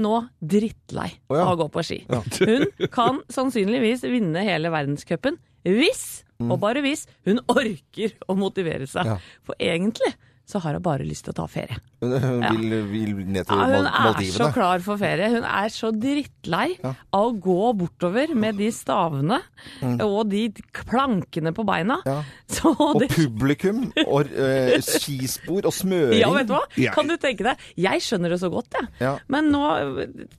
nå 0.00 0.14
drittlei 0.40 1.10
Å 1.28 1.36
ja. 1.36 1.44
av 1.44 1.54
å 1.54 1.58
gå 1.60 1.66
på 1.74 1.84
ski. 1.86 1.98
Hun 2.50 2.88
kan 2.92 3.20
sannsynligvis 3.32 4.04
vinne 4.08 4.44
hele 4.46 4.72
verdenscupen 4.72 5.36
hvis, 5.62 6.24
og 6.42 6.56
bare 6.62 6.82
hvis, 6.82 7.04
hun 7.28 7.38
orker 7.52 8.16
å 8.26 8.34
motivere 8.34 8.88
seg. 8.90 9.06
Mm. 9.06 9.12
Ja. 9.12 9.42
For 9.46 9.60
egentlig 9.62 10.10
så 10.52 10.60
har 10.62 10.76
hun 10.76 10.82
bare 10.84 11.06
lyst 11.08 11.24
til 11.26 11.32
å 11.32 11.36
ta 11.40 11.46
ferie. 11.50 11.78
Hun 12.02 12.12
hun 12.20 12.42
vil, 12.58 12.74
vil 12.90 13.12
ned 13.24 13.46
til 13.48 13.56
Ja, 13.56 13.66
hun 13.70 13.86
Mal- 13.88 14.18
er 14.20 14.28
så 14.34 14.48
klar 14.54 14.82
for 14.84 15.00
ferie. 15.00 15.28
Hun 15.32 15.44
er 15.48 15.70
så 15.72 15.90
drittlei 15.94 16.76
av 16.84 16.96
å 17.16 17.32
gå 17.40 17.56
bortover 17.80 18.34
med 18.36 18.58
de 18.60 18.68
stavene 18.74 19.38
og 20.02 20.28
de 20.32 20.44
plankene 20.82 21.52
på 21.56 21.64
beina. 21.68 22.00
Mm. 22.04 22.10
Ja. 22.12 22.18
Så 22.52 22.72
Og 22.76 23.00
det, 23.00 23.08
publikum, 23.14 23.86
og 24.06 24.28
eh, 24.36 24.76
skispor 24.84 25.64
og 25.70 25.72
smøring. 25.76 26.18
ja, 26.20 26.28
vet 26.34 26.50
du 26.50 26.54
hva? 26.56 26.64
Kan 26.94 27.08
du 27.08 27.16
tenke 27.22 27.46
deg? 27.46 27.62
Jeg 27.80 28.02
skjønner 28.04 28.34
det 28.34 28.40
så 28.42 28.50
godt, 28.52 28.76
jeg. 28.76 28.88
Ja. 29.00 29.14
Men 29.32 29.48
nå 29.54 29.62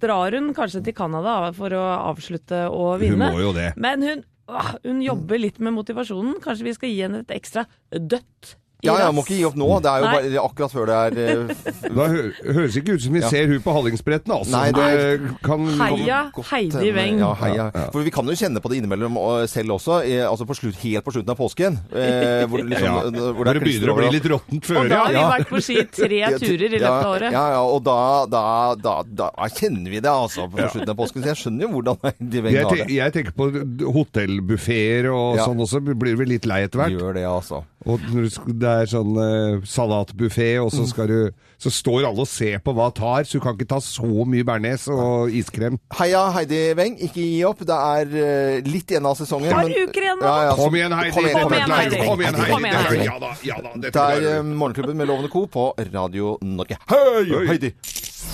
drar 0.04 0.36
hun 0.38 0.52
kanskje 0.58 0.84
til 0.86 0.94
Canada 0.98 1.40
for 1.58 1.74
å 1.74 1.84
avslutte 2.14 2.68
å 2.70 2.94
vinne. 3.02 3.32
Hun 3.32 3.38
må 3.40 3.48
jo 3.48 3.54
det. 3.56 3.72
Men 3.82 4.04
hun, 4.06 4.24
åh, 4.52 4.74
hun 4.84 5.02
jobber 5.06 5.42
litt 5.42 5.58
med 5.64 5.74
motivasjonen. 5.80 6.38
Kanskje 6.44 6.68
vi 6.70 6.76
skal 6.78 6.92
gi 6.94 7.02
henne 7.08 7.24
et 7.24 7.34
ekstra 7.40 7.66
dødt 7.90 8.56
Ja, 8.84 8.98
ja, 9.00 9.12
må 9.16 9.24
ikke 9.24 9.38
gi 9.38 9.46
opp 9.48 9.56
nå. 9.56 9.68
Det 9.84 9.90
er 9.92 10.04
jo 10.04 10.08
bare 10.12 10.42
akkurat 10.44 10.74
før 10.74 10.90
det 10.90 10.96
er 11.00 11.14
eh, 11.24 11.90
Da 11.94 12.08
hø 12.12 12.22
høres 12.58 12.76
ikke 12.80 12.96
ut 12.98 13.02
som 13.06 13.14
vi 13.16 13.22
Ja. 13.24 13.30
ser 13.32 13.48
hun 13.48 13.62
på 13.64 13.72
Hallingsbretten, 13.78 14.32
altså. 14.36 14.52
Nei, 14.52 14.72
det 14.76 15.38
kan 15.46 15.64
Heia 15.80 16.18
godt 16.36 16.50
Heidi. 16.52 16.92
Weng. 16.94 17.20
Ja, 17.24 17.30
heia. 17.40 17.70
For 17.94 18.04
vi 18.04 18.12
kan 18.12 18.28
jo 18.28 18.36
kjenne 18.36 18.60
på 18.64 18.70
det 18.74 18.82
innimellom 18.82 19.16
og 19.18 19.48
selv 19.50 19.78
også, 19.78 20.02
eh, 20.04 20.26
altså 20.28 20.46
på 20.50 20.58
slutt, 20.60 20.76
helt 20.84 21.06
på 21.06 21.14
slutten 21.16 21.32
av 21.32 21.38
påsken. 21.40 21.80
Eh, 21.94 22.44
hvor, 22.52 22.60
liksom, 22.60 22.84
Ja. 22.84 23.32
hvor 23.34 23.44
det, 23.48 23.54
det 23.56 23.64
begynner 23.64 23.94
å 23.94 23.98
bli 24.02 24.10
litt 24.18 24.28
råttent 24.34 24.70
Og 24.76 24.90
da 24.90 25.00
har 25.06 25.14
vi 25.14 25.20
ja. 25.20 25.30
vært 25.32 25.50
på 25.50 25.62
ski 25.64 25.78
tre 26.04 26.22
turer 26.44 26.68
i 26.68 26.80
løpet 26.80 26.90
av 26.90 27.12
året. 27.16 27.32
Ja, 27.32 27.46
ja, 27.56 27.62
og 27.64 27.84
da, 27.88 27.98
da, 28.28 28.44
da, 28.76 28.96
da 29.08 29.30
kjenner 29.48 29.90
vi 29.96 30.00
det 30.04 30.12
altså 30.12 30.50
på 30.52 30.60
slutten 30.70 30.90
av 30.92 30.98
påsken. 31.00 31.24
Så 31.24 31.32
jeg 31.32 31.40
skjønner 31.46 31.68
jo 31.68 31.72
hvordan 31.78 31.98
Heidi 32.10 32.42
Weng 32.44 32.60
har 32.64 32.76
det. 32.84 32.90
jeg 33.00 33.14
tenker 33.16 33.32
på 33.40 33.48
hotellbuffeer 33.96 35.08
og 35.14 35.38
Ja. 35.38 35.46
sånn 35.48 35.60
også, 35.64 35.80
blir 35.84 36.16
vi 36.18 36.26
litt 36.36 36.46
lei 36.46 36.64
etter 36.68 36.80
hvert. 36.84 36.92
Gjør 37.00 37.14
det, 37.18 37.24
altså. 37.28 37.64
Og 37.86 38.00
når 38.14 38.30
det 38.62 38.70
er 38.70 38.90
sånn 38.92 39.18
uh, 39.18 39.64
salatbuffé, 39.68 40.54
og 40.64 40.72
så, 40.72 40.86
skal 40.88 41.10
du, 41.12 41.18
så 41.60 41.72
står 41.74 42.08
alle 42.08 42.24
og 42.24 42.30
ser 42.30 42.62
på 42.64 42.74
hva 42.78 42.90
tar, 42.96 43.28
så 43.28 43.38
du 43.40 43.44
kan 43.44 43.58
ikke 43.58 43.68
ta 43.74 43.80
så 43.84 44.08
mye 44.08 44.46
bearnés 44.48 44.86
og 44.92 45.34
iskrem. 45.36 45.80
Heia 46.00 46.24
Heidi 46.38 46.62
Weng, 46.80 46.96
ikke 47.04 47.20
gi 47.22 47.44
opp. 47.50 47.64
Det 47.68 47.76
er 47.76 48.14
uh, 48.16 48.72
litt 48.72 48.94
igjen 48.94 49.10
av 49.10 49.18
sesongen. 49.20 49.52
Par 49.52 49.68
men- 49.68 49.76
uker 49.88 50.08
igjen 50.08 50.22
nå. 50.22 50.28
Ja, 50.28 50.50
ja, 50.50 50.56
så- 50.56 50.64
Kom 50.64 50.80
igjen, 50.80 50.98
Heidi! 50.98 51.14
Kom 51.18 51.28
igjen, 51.28 51.40
Kom 51.44 51.54
igjen, 51.58 51.76
Heidi. 51.78 52.04
Kom 52.08 52.22
igjen, 52.26 52.36
Heidi! 52.42 52.52
Kom 52.54 52.68
igjen, 52.70 52.86
Heidi. 52.90 53.08
Ja 53.10 53.18
da, 53.20 53.34
ja 53.44 53.62
da. 53.62 53.74
Dette 53.76 53.94
Det 53.94 54.28
er 54.30 54.30
eh. 54.38 54.44
Morgenklubben 54.44 54.98
med 54.98 55.12
Lovende 55.12 55.30
Co. 55.34 55.46
på 55.48 55.74
Radio 55.94 56.38
Norge. 56.42 56.80
Hei, 56.90 57.48
Heidi! 57.52 57.74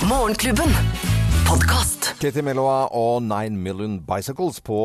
Morgenklubben. 0.09 1.18
Podkast. 1.49 2.11
Katie 2.21 2.43
Melloa 2.45 2.91
og 2.93 3.23
Nine 3.25 3.57
Million 3.57 3.95
Bicycles 4.05 4.59
på 4.61 4.77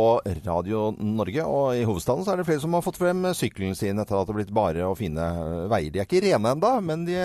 Radio 0.47 0.95
Norge. 0.97 1.45
Og 1.45 1.77
i 1.77 1.83
hovedstaden 1.85 2.25
så 2.25 2.33
er 2.33 2.41
det 2.41 2.47
flere 2.49 2.63
som 2.63 2.73
har 2.73 2.85
fått 2.87 2.97
frem 2.97 3.21
sykkelen 3.37 3.77
sin 3.77 4.01
etter 4.01 4.17
at 4.17 4.25
det 4.25 4.33
har 4.33 4.39
blitt 4.39 4.55
bare 4.57 4.87
og 4.89 4.97
fine 4.97 5.27
veier. 5.69 5.93
De 5.93 6.01
er 6.01 6.09
ikke 6.09 6.23
rene 6.25 6.55
ennå, 6.57 6.71
men 6.87 7.05
de 7.05 7.19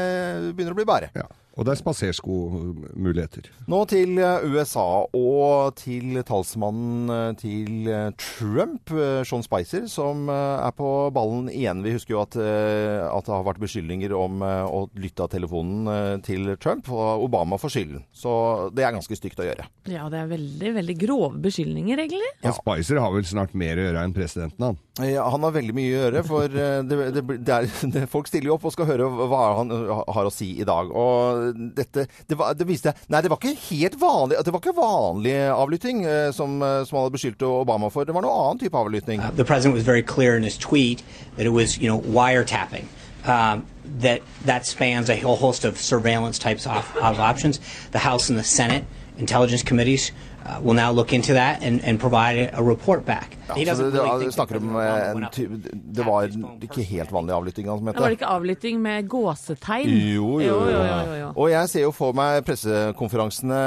begynner 0.52 0.76
å 0.76 0.80
bli 0.82 0.88
bare. 0.90 1.12
Ja. 1.16 1.30
Og 1.60 1.66
det 1.68 1.74
er 1.74 1.80
spaserskomuligheter. 1.82 3.50
Nå 3.68 3.82
til 3.92 4.16
eh, 4.24 4.46
USA 4.48 4.86
og 5.18 5.76
til 5.80 6.22
talsmannen 6.24 7.12
eh, 7.12 7.34
til 7.40 7.90
eh, 7.92 8.14
Trump, 8.16 8.94
Sean 9.28 9.44
Spicer, 9.44 9.84
som 9.92 10.30
er 10.32 10.72
på 10.78 10.88
ballen 11.14 11.50
igjen. 11.52 11.84
Vi 11.84 11.94
husker 11.98 12.16
jo 12.16 12.22
at, 12.24 12.38
at 12.40 13.28
det 13.28 13.34
har 13.34 13.46
vært 13.46 13.60
beskyldninger 13.62 14.14
om 14.16 14.42
å 14.44 14.82
lytte 15.00 15.26
av 15.26 15.32
telefonen 15.34 16.22
til 16.26 16.54
Trump, 16.62 16.88
og 16.94 17.26
Obama 17.26 17.60
får 17.60 17.74
skylden. 17.76 18.04
Så 18.16 18.32
det 18.76 18.86
er 18.86 18.96
ganske 18.96 19.18
stygt 19.18 19.42
å 19.42 19.48
gjøre. 19.48 19.68
Ja, 19.92 20.08
det 20.12 20.22
er 20.22 20.32
veldig, 20.32 20.74
veldig 20.80 20.96
grove 21.02 21.42
beskyldninger, 21.44 22.04
egentlig. 22.06 22.32
Ja, 22.46 22.54
Spicer 22.56 23.02
har 23.04 23.14
vel 23.14 23.28
snart 23.28 23.56
mer 23.58 23.80
å 23.80 23.88
gjøre 23.88 24.06
enn 24.06 24.16
presidenten, 24.16 24.70
han. 24.70 24.80
Ja, 25.10 25.28
Han 25.32 25.46
har 25.48 25.56
veldig 25.56 25.76
mye 25.76 25.92
å 25.92 26.00
gjøre, 26.06 26.24
for 26.28 26.52
det, 26.52 27.00
det, 27.16 27.24
det 27.48 27.56
er, 27.56 28.08
folk 28.14 28.30
stiller 28.30 28.52
jo 28.52 28.58
opp 28.58 28.68
og 28.70 28.76
skal 28.76 28.90
høre 28.90 29.10
hva 29.10 29.44
han 29.60 29.74
har 29.74 30.28
å 30.28 30.34
si 30.34 30.54
i 30.60 30.68
dag. 30.68 30.92
Og 30.92 31.49
dette 31.54 32.08
Det, 32.28 32.38
var, 32.38 32.54
det 32.54 32.68
viste 32.68 32.94
Nei, 33.10 33.22
det 33.22 33.32
var 33.32 33.40
ikke 33.42 33.56
helt 33.70 33.98
vanlig 34.02 34.40
Det 34.46 34.54
var 34.54 34.64
ikke 34.64 34.76
vanlig 34.78 35.36
avlytting 35.54 36.04
eh, 36.06 36.32
som, 36.36 36.62
eh, 36.62 36.84
som 36.88 37.00
hadde 37.00 37.14
beskyldt 37.16 37.44
Obama 37.46 37.90
for. 37.90 38.06
Det 38.06 38.16
var 38.16 38.26
noe 38.26 38.36
annen 38.46 38.60
type 38.62 38.78
avlytting. 38.78 39.22
Uh, 39.22 39.32
the 39.36 39.46
president 39.46 39.76
was 39.76 39.84
very 39.84 40.04
clear 40.04 40.40
tweet 40.60 41.04
that 41.36 41.46
it 41.46 41.54
was, 41.54 41.78
you 41.78 41.88
know, 41.88 42.00
wiretapping. 42.02 42.86
Um, 43.26 43.66
that 44.00 44.22
that 44.46 44.66
spans 44.66 45.10
a 45.10 45.16
whole 45.16 45.36
host 45.36 45.66
of 45.66 45.78
surveillance 45.78 46.40
types 46.40 46.66
of, 46.66 46.96
of 46.98 47.20
options. 47.20 47.60
The 47.92 48.00
House 48.00 48.30
and 48.30 48.40
the 48.40 48.44
Senate 48.44 48.86
intelligence 49.18 49.64
committees 49.64 50.12
uh, 50.46 50.60
will 50.62 50.74
now 50.74 50.92
look 50.92 51.14
into 51.14 51.34
that 51.34 51.64
and, 51.64 51.84
and 51.84 52.00
provide 52.00 52.50
a, 52.54 52.64
report 52.64 53.06
back. 53.06 53.38
Ja, 53.48 53.56
så 53.56 53.62
doesn't 53.62 54.20
det, 54.20 54.26
det, 54.26 54.32
snakker 54.32 54.58
om 54.58 54.76
eh, 54.76 55.10
en 55.10 55.26
ty 55.32 55.48
Det 55.74 56.06
var 56.06 56.30
ikke 56.62 56.84
helt 56.84 57.12
vanlig 57.12 57.34
avlytting, 57.34 57.70
han 57.70 57.78
som 57.78 57.86
Det 57.86 58.00
var 58.00 58.10
ikke 58.10 58.26
avlytting 58.26 58.82
med 58.82 59.08
gåsetegn. 59.10 59.90
Jo, 59.90 60.40
jo, 60.42 60.48
jo, 60.48 60.70
jo. 60.70 60.84
jo, 60.84 61.00
jo, 61.06 61.16
jo. 61.20 61.32
Og 61.36 61.52
jeg 61.52 61.70
ser 61.70 61.82
jo 61.82 61.92
for 61.92 62.14
meg 62.18 62.44
pressekonferansene 62.46 63.60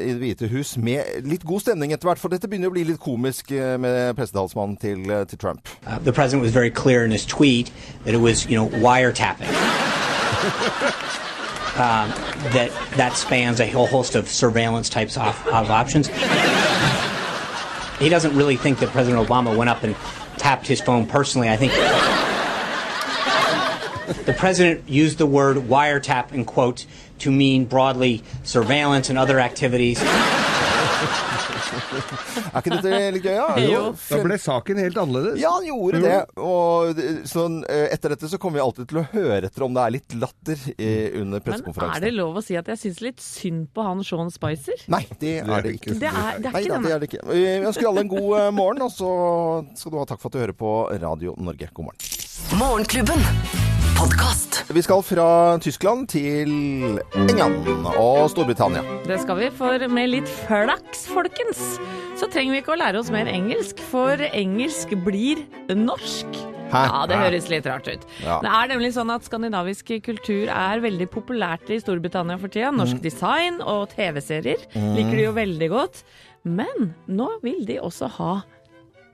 i 0.00 0.14
Det 0.14 0.18
hvite 0.22 0.48
hus 0.48 0.76
med 0.80 1.28
litt 1.28 1.44
god 1.44 1.60
stemning 1.66 1.92
etter 1.92 2.08
hvert, 2.08 2.22
for 2.22 2.32
dette 2.32 2.48
begynner 2.48 2.72
å 2.72 2.74
bli 2.74 2.86
litt 2.88 3.00
komisk 3.02 3.52
eh, 3.52 3.76
med 3.80 4.16
pressetalsmannen 4.16 4.76
til, 4.80 5.04
eh, 5.10 5.26
til 5.28 5.38
Trump. 5.38 5.68
Uh, 5.86 5.98
the 5.98 6.12
president 6.12 6.42
was 6.42 6.52
very 6.54 6.70
clear 6.70 7.04
in 7.04 7.10
his 7.10 7.26
tweet 7.26 7.70
that 8.04 8.14
it 8.14 8.20
was, 8.20 8.46
you 8.46 8.56
know, 8.56 8.68
wiretapping. 8.80 9.48
um, 11.80 12.10
that 12.52 12.70
that 12.96 13.14
spans 13.14 13.60
a 13.60 13.68
whole 13.68 13.86
host 13.86 14.14
of 14.14 14.28
surveillance 14.28 14.88
types 14.88 15.16
of, 15.16 15.46
of 15.48 15.70
options. 15.70 16.08
He 17.98 18.08
doesn't 18.08 18.36
really 18.36 18.56
think 18.56 18.78
that 18.78 18.88
President 18.90 19.26
Obama 19.26 19.56
went 19.56 19.68
up 19.70 19.82
and 19.82 19.94
tapped 20.38 20.66
his 20.66 20.80
phone 20.80 21.06
personally. 21.06 21.48
I 21.48 21.56
think 21.56 21.72
the 24.24 24.32
president 24.32 24.88
used 24.88 25.18
the 25.18 25.26
word 25.26 25.56
wiretap 25.58 26.32
in 26.32 26.44
quote 26.44 26.86
to 27.18 27.30
mean 27.30 27.66
broadly 27.66 28.22
surveillance 28.42 29.10
and 29.10 29.18
other 29.18 29.38
activities. 29.38 30.00
Er 32.54 32.60
ikke 32.60 32.76
dette 32.76 33.00
litt 33.16 33.24
gøy? 33.26 33.34
Ja? 33.36 33.48
Jo. 33.64 33.82
Da 34.08 34.20
ble 34.24 34.38
saken 34.40 34.80
helt 34.82 34.98
annerledes. 35.00 35.38
Ja, 35.40 35.52
han 35.56 35.66
gjorde 35.68 36.00
det. 36.04 36.18
Og 36.40 36.94
det- 36.98 37.08
sånn, 37.30 37.60
eh, 37.68 37.86
etter 37.94 38.14
dette 38.14 38.30
så 38.30 38.38
kommer 38.40 38.60
vi 38.60 38.64
alltid 38.64 38.88
til 38.90 39.00
å 39.02 39.06
høre 39.12 39.48
etter 39.50 39.64
om 39.66 39.74
det 39.76 39.84
er 39.86 39.94
litt 39.96 40.16
latter 40.20 40.58
under 41.20 41.40
under 41.40 41.60
Men 41.60 41.90
er 41.94 42.00
det 42.00 42.12
lov 42.14 42.36
å 42.40 42.42
si 42.44 42.56
at 42.58 42.66
jeg 42.72 42.80
syns 42.80 43.00
litt 43.04 43.20
synd 43.22 43.68
på 43.74 43.84
han 43.86 44.02
Sean 44.04 44.30
Spicer? 44.34 44.80
Nei, 44.90 45.04
det 45.20 45.38
er 45.40 45.62
det 45.62 45.76
ikke. 45.78 45.96
Det 46.00 46.10
er, 46.10 46.38
det 46.40 46.50
er 46.50 46.52
Nei, 46.56 46.62
ikke 46.64 46.74
da, 46.74 46.82
det. 46.82 46.92
er 46.92 46.98
det 47.04 47.10
ikke. 47.10 47.24
Vi 47.30 47.44
ønsker 47.70 47.90
alle 47.90 48.04
en 48.06 48.12
god 48.12 48.30
eh, 48.40 48.50
morgen, 48.56 48.82
og 48.86 48.94
så 48.94 49.10
skal 49.78 49.94
du 49.94 49.98
ha 50.02 50.06
takk 50.10 50.20
for 50.22 50.30
at 50.32 50.38
du 50.38 50.42
hører 50.44 50.56
på 50.56 50.74
Radio 51.00 51.34
Norge. 51.38 51.70
God 51.74 51.90
morgen. 51.90 52.16
Morgenklubben. 52.58 53.69
Podkast. 54.00 54.62
Vi 54.72 54.80
skal 54.80 55.02
fra 55.04 55.24
Tyskland 55.60 56.06
til 56.08 56.52
England 57.20 57.66
og 58.00 58.30
Storbritannia. 58.32 58.80
Det 59.04 59.18
skal 59.20 59.36
vi, 59.36 59.48
for 59.52 59.82
med 59.92 60.08
litt 60.14 60.30
flaks, 60.46 61.02
folkens, 61.12 61.60
så 62.16 62.28
trenger 62.32 62.54
vi 62.54 62.62
ikke 62.62 62.72
å 62.72 62.78
lære 62.80 63.02
oss 63.02 63.10
mer 63.12 63.28
engelsk, 63.28 63.82
for 63.90 64.22
engelsk 64.30 64.94
blir 65.04 65.42
norsk. 65.76 66.38
Hæ? 66.70 66.80
Ja, 66.86 67.02
det 67.10 67.18
høres 67.18 67.48
litt 67.52 67.68
rart 67.68 67.90
ut. 67.90 68.06
Ja. 68.24 68.38
Det 68.40 68.52
er 68.54 68.70
nemlig 68.72 68.92
sånn 68.96 69.10
at 69.12 69.26
skandinavisk 69.26 69.90
kultur 70.06 70.48
er 70.48 70.80
veldig 70.80 71.08
populært 71.12 71.68
i 71.74 71.80
Storbritannia 71.82 72.38
for 72.40 72.48
tida. 72.48 72.70
Norsk 72.72 73.02
Mm. 73.02 73.04
design 73.04 73.60
og 73.60 73.90
TV-serier 73.92 74.64
liker 74.96 75.16
de 75.16 75.24
jo 75.28 75.32
veldig 75.36 75.68
godt. 75.68 76.04
Men 76.44 76.94
nå 77.06 77.28
vil 77.42 77.66
de 77.66 77.76
også 77.84 78.08
ha 78.16 78.42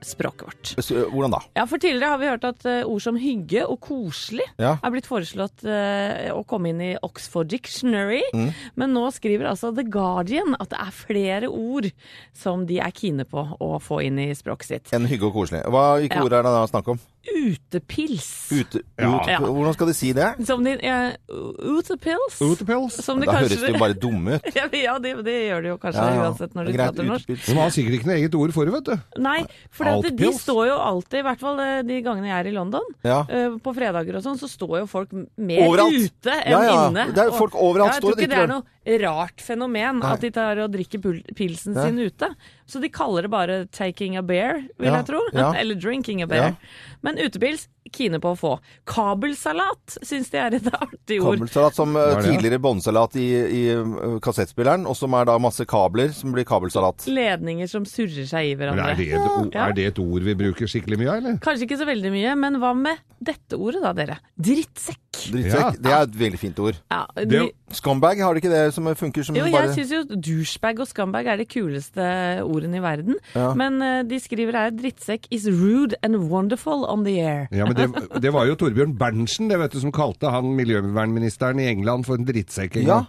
språket 0.05 0.47
vårt. 0.47 0.73
Så, 0.83 1.05
Hvordan 1.11 1.31
da? 1.33 1.39
Ja, 1.57 1.65
for 1.69 1.81
tidligere 1.81 2.09
har 2.13 2.21
vi 2.21 2.29
hørt 2.29 2.45
at 2.47 2.65
ord 2.85 3.01
som 3.01 3.17
hygge 3.19 3.63
og 3.67 3.79
koselig 3.81 4.45
Ja. 4.59 4.75
er 4.83 4.93
blitt 4.93 5.07
foreslått 5.09 5.63
uh, 5.65 6.31
å 6.35 6.43
komme 6.47 6.69
inn 6.71 6.81
i 6.81 6.91
Oxford 7.01 7.49
Dictionary. 7.51 8.21
Mm. 8.33 8.51
Men 8.75 8.93
nå 8.93 9.07
skriver 9.15 9.49
altså 9.49 9.73
The 9.75 9.83
Guardian 9.87 10.55
at 10.59 10.69
det 10.73 10.79
er 10.83 10.93
flere 10.95 11.49
ord 11.49 11.89
som 12.37 12.65
de 12.69 12.79
er 12.83 12.91
kine 12.95 13.25
på 13.27 13.43
å 13.59 13.77
få 13.83 14.01
inn 14.05 14.19
i 14.21 14.29
språket 14.37 14.67
sitt. 14.71 14.93
En 14.93 15.07
hygge 15.09 15.29
og 15.29 15.33
koselig. 15.39 15.63
Hva, 15.65 15.97
hvilke 16.01 16.19
Ja. 16.19 16.23
ord 16.25 16.33
er 16.33 16.43
det 16.45 16.53
da 16.57 16.65
snakk 16.69 16.87
om? 16.93 16.99
Utepils. 17.35 18.27
Ute, 18.51 18.81
Ja. 18.97 19.09
ut, 19.19 19.27
Ja. 19.27 19.39
Hvordan 19.39 19.73
skal 19.73 19.87
de 19.87 19.93
si 19.93 20.13
det? 20.13 20.29
Som 20.45 20.63
de 20.63 20.77
ja, 20.81 21.11
Utepils. 21.29 22.37
Utepils. 22.41 22.93
Som 23.03 23.19
de 23.19 23.25
Da 23.27 23.33
høres 23.33 23.49
det 23.59 23.73
de 23.73 23.79
bare 23.79 23.93
dumme 23.93 24.37
ut. 24.37 24.47
Ja, 24.57 24.67
ja, 24.71 24.97
det, 24.99 25.11
det 25.25 25.35
gjør 25.49 25.61
de 25.65 25.69
jo 25.73 25.77
kanskje 25.77 26.01
Ja, 26.05 26.13
ja. 26.15 26.23
uansett 26.29 26.53
når 26.57 26.65
de 26.71 26.73
prater 26.77 27.03
norsk. 27.07 27.27
De 27.27 27.57
har 27.57 27.69
sikkert 27.75 27.97
ikke 27.99 28.09
noe 28.09 28.17
eget 28.17 28.35
ord 28.39 28.53
for 28.55 28.65
det, 28.65 28.73
vet 28.77 28.85
du. 28.91 29.21
Nei, 29.21 29.37
for 29.71 30.01
de 30.07 30.31
står 30.37 30.63
jo 30.71 30.77
alltid, 30.77 31.19
i 31.19 31.25
hvert 31.27 31.39
fall 31.43 31.59
eh, 31.63 31.81
de 31.87 32.01
gangene 32.05 32.27
jeg 32.31 32.39
er 32.45 32.47
i 32.51 32.55
London, 32.55 32.87
Ja. 33.03 33.19
eh, 33.29 33.49
på 33.63 33.73
fredager 33.75 34.15
og 34.19 34.23
sånn, 34.25 34.39
så 34.39 34.49
står 34.49 34.79
jo 34.81 34.87
folk 34.87 35.11
mer 35.37 35.67
Overalt. 35.67 35.93
ute 36.07 36.31
enn 36.43 36.51
Ja, 36.51 36.61
ja. 36.63 36.89
inne. 36.89 37.07
Det 37.13 37.25
er 37.27 37.31
folk 37.37 37.53
overalt 37.55 37.93
ja, 37.93 37.93
jeg 37.97 38.01
står 38.01 38.09
og 38.11 38.17
tror 38.17 38.23
ikke 38.23 38.33
det 38.35 38.43
er 38.43 38.53
noe 38.55 38.63
rart 39.03 39.41
fenomen 39.43 39.99
Nei. 39.99 40.13
at 40.13 40.21
de 40.23 40.29
tar 40.31 40.59
og 40.63 40.71
drikker 40.71 41.01
pilsen 41.35 41.73
Nei. 41.75 41.85
sin 41.89 41.99
ute. 41.99 42.29
Så 42.67 42.79
de 42.83 42.89
kaller 42.89 43.21
det 43.21 43.29
bare 43.31 43.65
'taking 43.71 44.17
a 44.17 44.21
bear', 44.21 44.61
vil 44.77 44.87
Ja, 44.87 44.95
jeg 44.95 45.05
tro. 45.07 45.19
ja. 45.33 45.53
Eller 45.55 45.75
'drinking 45.75 46.21
a 46.21 46.25
bear'. 46.25 46.43
Ja. 46.51 46.55
Men 47.01 47.17
utepils, 47.17 47.67
kine 47.93 48.19
på 48.23 48.33
å 48.33 48.37
få. 48.37 48.53
Kabelsalat 48.89 49.97
syns 50.05 50.31
de 50.33 50.41
er 50.41 50.57
et 50.59 50.69
artig 50.73 51.19
ord. 51.21 51.39
Kabelsalat 51.39 51.77
som 51.77 51.93
det? 51.93 52.05
tidligere 52.25 52.59
båndsalat 52.63 53.17
i, 53.19 53.27
i 53.59 53.63
uh, 53.75 54.17
kassettspilleren, 54.23 54.87
og 54.89 54.97
som 54.97 55.15
er 55.17 55.27
da 55.29 55.37
masse 55.41 55.65
kabler 55.69 56.13
som 56.15 56.35
blir 56.35 56.47
kabelsalat. 56.47 57.07
Ledninger 57.11 57.69
som 57.71 57.85
surrer 57.87 58.27
seg 58.29 58.53
i 58.53 58.55
hverandre. 58.59 58.91
er 58.91 58.99
det, 58.99 59.09
et 59.13 59.27
ord, 59.27 59.51
Ja. 59.53 59.67
er 59.67 59.77
det 59.77 59.89
et 59.93 59.99
ord 60.03 60.27
vi 60.27 60.37
bruker 60.37 60.69
skikkelig 60.69 61.01
mye 61.01 61.11
av, 61.11 61.21
eller? 61.21 61.37
Kanskje 61.43 61.69
ikke 61.69 61.81
så 61.81 61.89
veldig 61.89 62.13
mye, 62.13 62.35
men 62.39 62.61
hva 62.61 62.73
med 62.77 63.03
dette 63.23 63.57
ordet 63.57 63.81
da, 63.81 63.93
dere? 63.97 64.19
Drittsekk. 64.37 65.03
Drittsekk. 65.17 65.61
Ja. 65.61 65.71
Det 65.73 65.93
er 65.93 66.03
et 66.05 66.17
veldig 66.19 66.39
fint 66.41 66.59
ord. 66.61 66.77
Ja, 66.93 67.03
de, 67.25 67.47
Scumbag, 67.73 68.21
har 68.23 68.35
det 68.35 68.43
ikke 68.43 68.51
det 68.53 68.73
som 68.75 68.87
funker 68.95 69.25
som 69.27 69.35
jo, 69.35 69.45
jeg 69.47 69.55
bare 69.55 69.73
syns 69.75 69.91
jo 69.91 70.01
douchebag 70.07 70.79
og 70.83 70.87
scumbag 70.87 71.27
er 71.33 71.41
de 71.41 71.47
kuleste 71.49 72.05
ordene 72.45 72.79
i 72.79 72.83
verden. 72.83 73.17
Ja. 73.33 73.49
Men 73.57 73.81
uh, 73.83 74.01
de 74.07 74.19
skriver 74.23 74.55
her 74.55 74.71
'drittsekk 74.75 75.27
is 75.33 75.47
rude 75.49 75.97
and 76.03 76.29
wonderful 76.31 76.85
on 76.87 77.03
the 77.07 77.17
air'. 77.19 77.47
Ja, 77.51 77.65
men 77.65 77.75
det, 77.77 77.87
det 78.23 78.33
var 78.35 78.49
jo 78.49 78.57
Torbjørn 78.59 78.97
Berntsen 78.99 79.47
det 79.51 79.59
vet 79.61 79.75
du, 79.77 79.79
som 79.83 79.93
kalte 79.95 80.31
han 80.33 80.49
miljøvernministeren 80.57 81.61
i 81.63 81.69
England 81.71 82.07
for 82.09 82.19
en 82.19 82.27
drittsekk 82.27 82.81
Ja. 82.83 83.03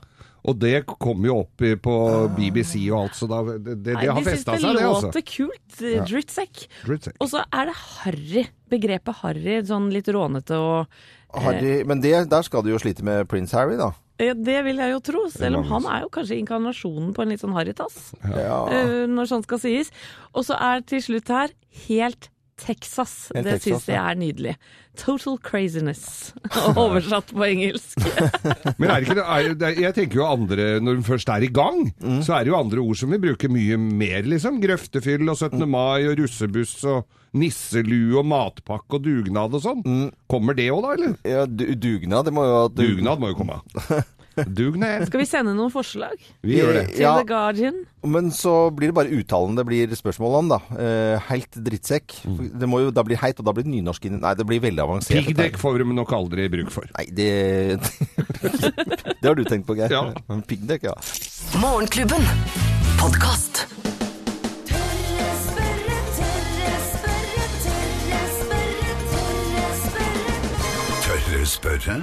Og 0.48 0.54
det 0.62 0.84
kom 0.86 1.24
jo 1.26 1.40
opp 1.42 1.60
på 1.82 1.94
BBC 2.36 2.84
og 2.92 2.98
alt, 3.00 3.16
så 3.18 3.26
da, 3.28 3.40
det, 3.58 3.74
det, 3.84 3.96
Nei, 3.98 4.04
det 4.06 4.12
har 4.14 4.20
de 4.20 4.22
syns 4.22 4.36
festa 4.36 4.54
det 4.54 4.62
seg, 4.62 4.76
det, 4.78 4.84
altså. 4.86 5.08
låter 5.10 5.24
kult. 5.26 5.80
eh, 5.82 6.04
Drittsekk. 6.06 6.60
Drittsekk. 6.86 7.16
Og 7.20 7.30
så 7.32 7.42
er 7.50 7.68
det 7.68 7.74
harry. 7.82 8.44
Begrepet 8.70 9.18
harry, 9.24 9.56
sånn 9.66 9.90
litt 9.92 10.08
rånete 10.14 10.56
og 10.62 11.00
Harry, 11.42 11.82
men 11.84 12.00
det, 12.00 12.14
der 12.30 12.46
skal 12.46 12.62
du 12.64 12.70
jo 12.70 12.78
slite 12.80 13.04
med 13.04 13.26
prins 13.28 13.52
Harry, 13.52 13.76
da. 13.76 13.90
Ja, 14.22 14.32
Det 14.34 14.62
vil 14.64 14.80
jeg 14.80 14.94
jo 14.94 15.02
tro, 15.04 15.26
selv 15.34 15.60
om 15.60 15.66
han 15.68 15.84
er 15.90 16.06
jo 16.06 16.08
kanskje 16.14 16.38
inkarnasjonen 16.40 17.12
på 17.18 17.22
en 17.26 17.34
litt 17.34 17.42
sånn 17.42 17.52
harrytass. 17.58 17.98
Ja. 18.24 18.62
eh, 18.72 19.04
når 19.10 19.28
sånt 19.34 19.46
skal 19.50 19.60
sies. 19.62 19.92
Og 20.32 20.46
så 20.48 20.56
er 20.56 20.80
til 20.88 21.02
slutt 21.04 21.28
her 21.34 21.52
helt 21.90 22.30
Texas. 22.58 23.12
En 23.34 23.46
det 23.46 23.60
syns 23.62 23.86
jeg 23.88 23.96
er 24.00 24.18
nydelig. 24.18 24.54
Total 24.98 25.36
craziness. 25.46 26.32
Oversatt 26.74 27.30
på 27.30 27.44
engelsk. 27.46 27.94
Men 28.80 28.90
er 28.90 28.98
det 28.98 29.06
ikke 29.06 29.16
det, 29.20 29.26
er, 29.26 29.52
det, 29.54 29.68
er- 29.70 29.80
jeg 29.86 29.94
tenker 30.00 30.20
jo 30.20 30.26
andre, 30.26 30.66
når 30.82 30.98
den 30.98 31.06
først 31.06 31.30
er 31.30 31.46
i 31.46 31.52
gang, 31.54 31.84
Mm. 32.02 32.18
så 32.26 32.34
er 32.38 32.44
det 32.46 32.52
jo 32.52 32.58
andre 32.58 32.82
ord 32.82 32.98
som 32.98 33.10
vi 33.14 33.20
bruker 33.22 33.50
mye 33.52 33.78
mer, 33.78 34.26
liksom. 34.26 34.58
Grøftefyll 34.62 35.28
og 35.30 35.38
17. 35.38 35.64
mai 35.70 36.06
og 36.10 36.18
russebuss 36.18 36.76
og 36.90 37.06
nisselue 37.38 38.18
og 38.18 38.26
matpakke 38.26 38.98
og 38.98 39.04
dugnad 39.04 39.54
og 39.54 39.62
sånn. 39.64 39.82
Mm. 39.86 40.06
Kommer 40.30 40.56
det 40.58 40.70
òg 40.74 40.82
da, 40.86 40.92
eller? 40.96 41.16
Ja, 41.28 41.46
du, 41.46 41.66
dugnad, 41.78 42.26
det 42.28 42.34
må 42.36 42.44
jo 42.48 42.60
Dugnad 42.74 43.20
må 43.22 43.30
jo 43.34 43.38
komme. 43.44 43.60
Dugnad. 44.46 45.06
Skal 45.08 45.20
vi 45.22 45.26
sende 45.28 45.54
noen 45.56 45.72
forslag 45.72 46.14
Vi 46.46 46.58
gjør 46.60 46.72
det. 46.78 46.84
til 46.94 47.02
Ja, 47.02 47.16
The 47.18 47.26
Guardian? 47.28 47.80
men 48.04 48.30
så 48.30 48.70
blir 48.74 48.92
det 48.92 48.94
bare 48.94 49.10
uttalen 49.10 49.56
det 49.58 49.64
blir 49.66 49.90
spørsmål 49.98 50.36
om, 50.38 50.48
da. 50.54 50.58
Eh, 50.78 51.18
helt 51.28 51.58
drittsekk. 51.66 52.14
Det 52.54 52.68
må 52.70 52.80
jo 52.84 52.92
da 52.94 53.02
bli 53.02 53.16
heit, 53.18 53.38
og 53.40 53.44
da 53.48 53.52
blir 53.56 53.66
det 53.66 53.72
nynorsk 53.74 54.06
inn. 54.06 54.20
Nei, 54.22 54.34
det 54.38 54.46
blir 54.46 54.60
veldig 54.62 54.84
avansert. 54.84 55.26
Piggdekk 55.26 55.58
får 55.58 55.78
vi 55.82 55.84
nok 55.98 56.12
aldri 56.12 56.48
bruk 56.52 56.70
for. 56.70 56.86
Nei, 56.98 57.06
det 57.10 57.78
Det 59.20 59.26
har 59.26 59.34
du 59.34 59.44
tenkt 59.44 59.66
på, 59.66 59.74
Geir. 59.78 59.90
Ja. 59.90 60.40
Piggdekk, 60.46 60.88
ja. 60.92 60.94
Morgenklubben. 61.58 62.22
spørre. 63.02 63.66
Tørre 71.04 71.46
spørre, 71.46 71.96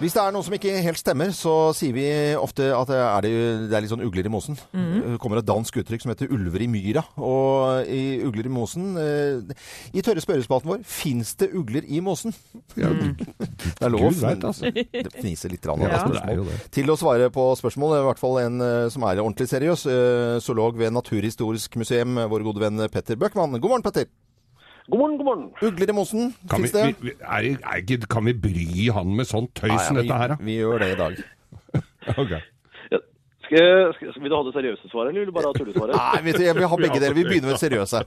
Hvis 0.00 0.14
det 0.16 0.20
er 0.22 0.32
noe 0.32 0.40
som 0.46 0.54
ikke 0.56 0.70
helt 0.80 0.96
stemmer, 0.96 1.28
så 1.36 1.52
sier 1.76 1.92
vi 1.92 2.04
ofte 2.40 2.70
at 2.72 2.88
det 2.88 2.96
er, 2.96 3.20
det, 3.26 3.32
det 3.68 3.76
er 3.76 3.82
litt 3.84 3.90
sånn 3.92 4.00
ugler 4.06 4.24
i 4.24 4.32
mosen. 4.32 4.56
Det 4.72 5.18
kommer 5.20 5.42
et 5.42 5.48
dansk 5.48 5.76
uttrykk 5.82 6.00
som 6.06 6.12
heter 6.14 6.30
'ulver 6.32 6.64
i 6.64 6.68
myra'. 6.72 7.02
Og 7.20 7.84
i 7.84 8.22
ugler 8.24 8.48
i 8.48 8.52
mosen 8.54 8.96
eh, 8.96 9.52
I 9.92 10.00
tørre 10.00 10.24
spørrespalten 10.24 10.70
vår 10.72 10.80
fins 10.88 11.34
det 11.36 11.50
ugler 11.52 11.84
i 11.84 12.00
mosen. 12.00 12.32
Ja, 12.80 12.88
Det 12.96 13.84
er 13.84 13.92
lov. 13.92 14.08
Gud 14.08 14.22
vet, 14.24 14.38
men 14.40 14.48
altså. 14.48 14.72
Det 14.72 15.12
fniser 15.20 15.52
litt. 15.52 15.66
Rann, 15.68 15.84
Ja. 15.84 16.00
spørsmål. 16.06 16.48
Til 16.72 16.86
å 16.88 16.96
svare 16.96 17.28
på 17.30 17.44
spørsmål, 17.60 17.98
i 18.00 18.06
hvert 18.08 18.18
fall 18.24 18.38
en 18.46 18.60
eh, 18.64 18.88
som 18.88 19.02
er 19.04 19.20
ordentlig 19.20 19.48
seriøs. 19.52 19.84
eh, 19.84 20.40
Zoolog 20.40 20.78
ved 20.80 20.92
Naturhistorisk 20.96 21.76
museum, 21.76 22.16
vår 22.16 22.42
gode 22.48 22.60
venn 22.64 22.88
Petter 22.88 23.16
Bøckmann. 23.20 23.60
God 23.60 23.68
morgen, 23.68 23.82
Petter. 23.84 24.08
God 24.90 24.98
morgen, 24.98 25.16
god 25.20 25.26
morgen. 25.28 25.44
Ugler 25.62 25.92
i 25.92 25.94
mosen, 25.94 26.32
Kan 26.50 26.64
vi, 26.64 26.68
fins 26.68 26.72
det? 26.74 26.86
vi, 27.04 27.12
er, 27.20 27.50
er, 27.62 27.82
er, 27.94 28.06
kan 28.10 28.26
vi 28.26 28.34
bry 28.34 28.88
han 28.96 29.12
med 29.16 29.28
sånn 29.28 29.46
tøys 29.54 29.84
som 29.86 30.00
dette 30.00 30.16
her, 30.22 30.34
da? 30.34 30.38
vi, 30.40 30.50
vi 30.50 30.56
gjør 30.58 30.82
det 30.82 30.90
i 30.94 30.98
dag. 30.98 31.20
Ok. 32.20 32.32
Ja, 32.90 32.98
skal, 33.44 34.10
skal, 34.10 34.22
vil 34.22 34.30
du 34.32 34.36
ha 34.38 34.42
det 34.46 34.52
seriøse 34.56 34.90
svaret, 34.90 35.10
eller 35.12 35.24
vil 35.24 35.30
du 35.30 35.34
bare 35.36 35.50
ha 35.50 35.54
tullesvaret? 35.58 35.94
Nei, 36.00 36.20
vet 36.26 36.38
du, 36.38 36.44
jeg 36.46 36.58
vil 36.58 36.70
ha 36.72 36.78
begge 36.80 37.00
dere. 37.02 37.16
Vi 37.18 37.24
begynner 37.26 37.50
med 37.50 37.58
det 37.58 37.62
seriøse. 37.62 38.02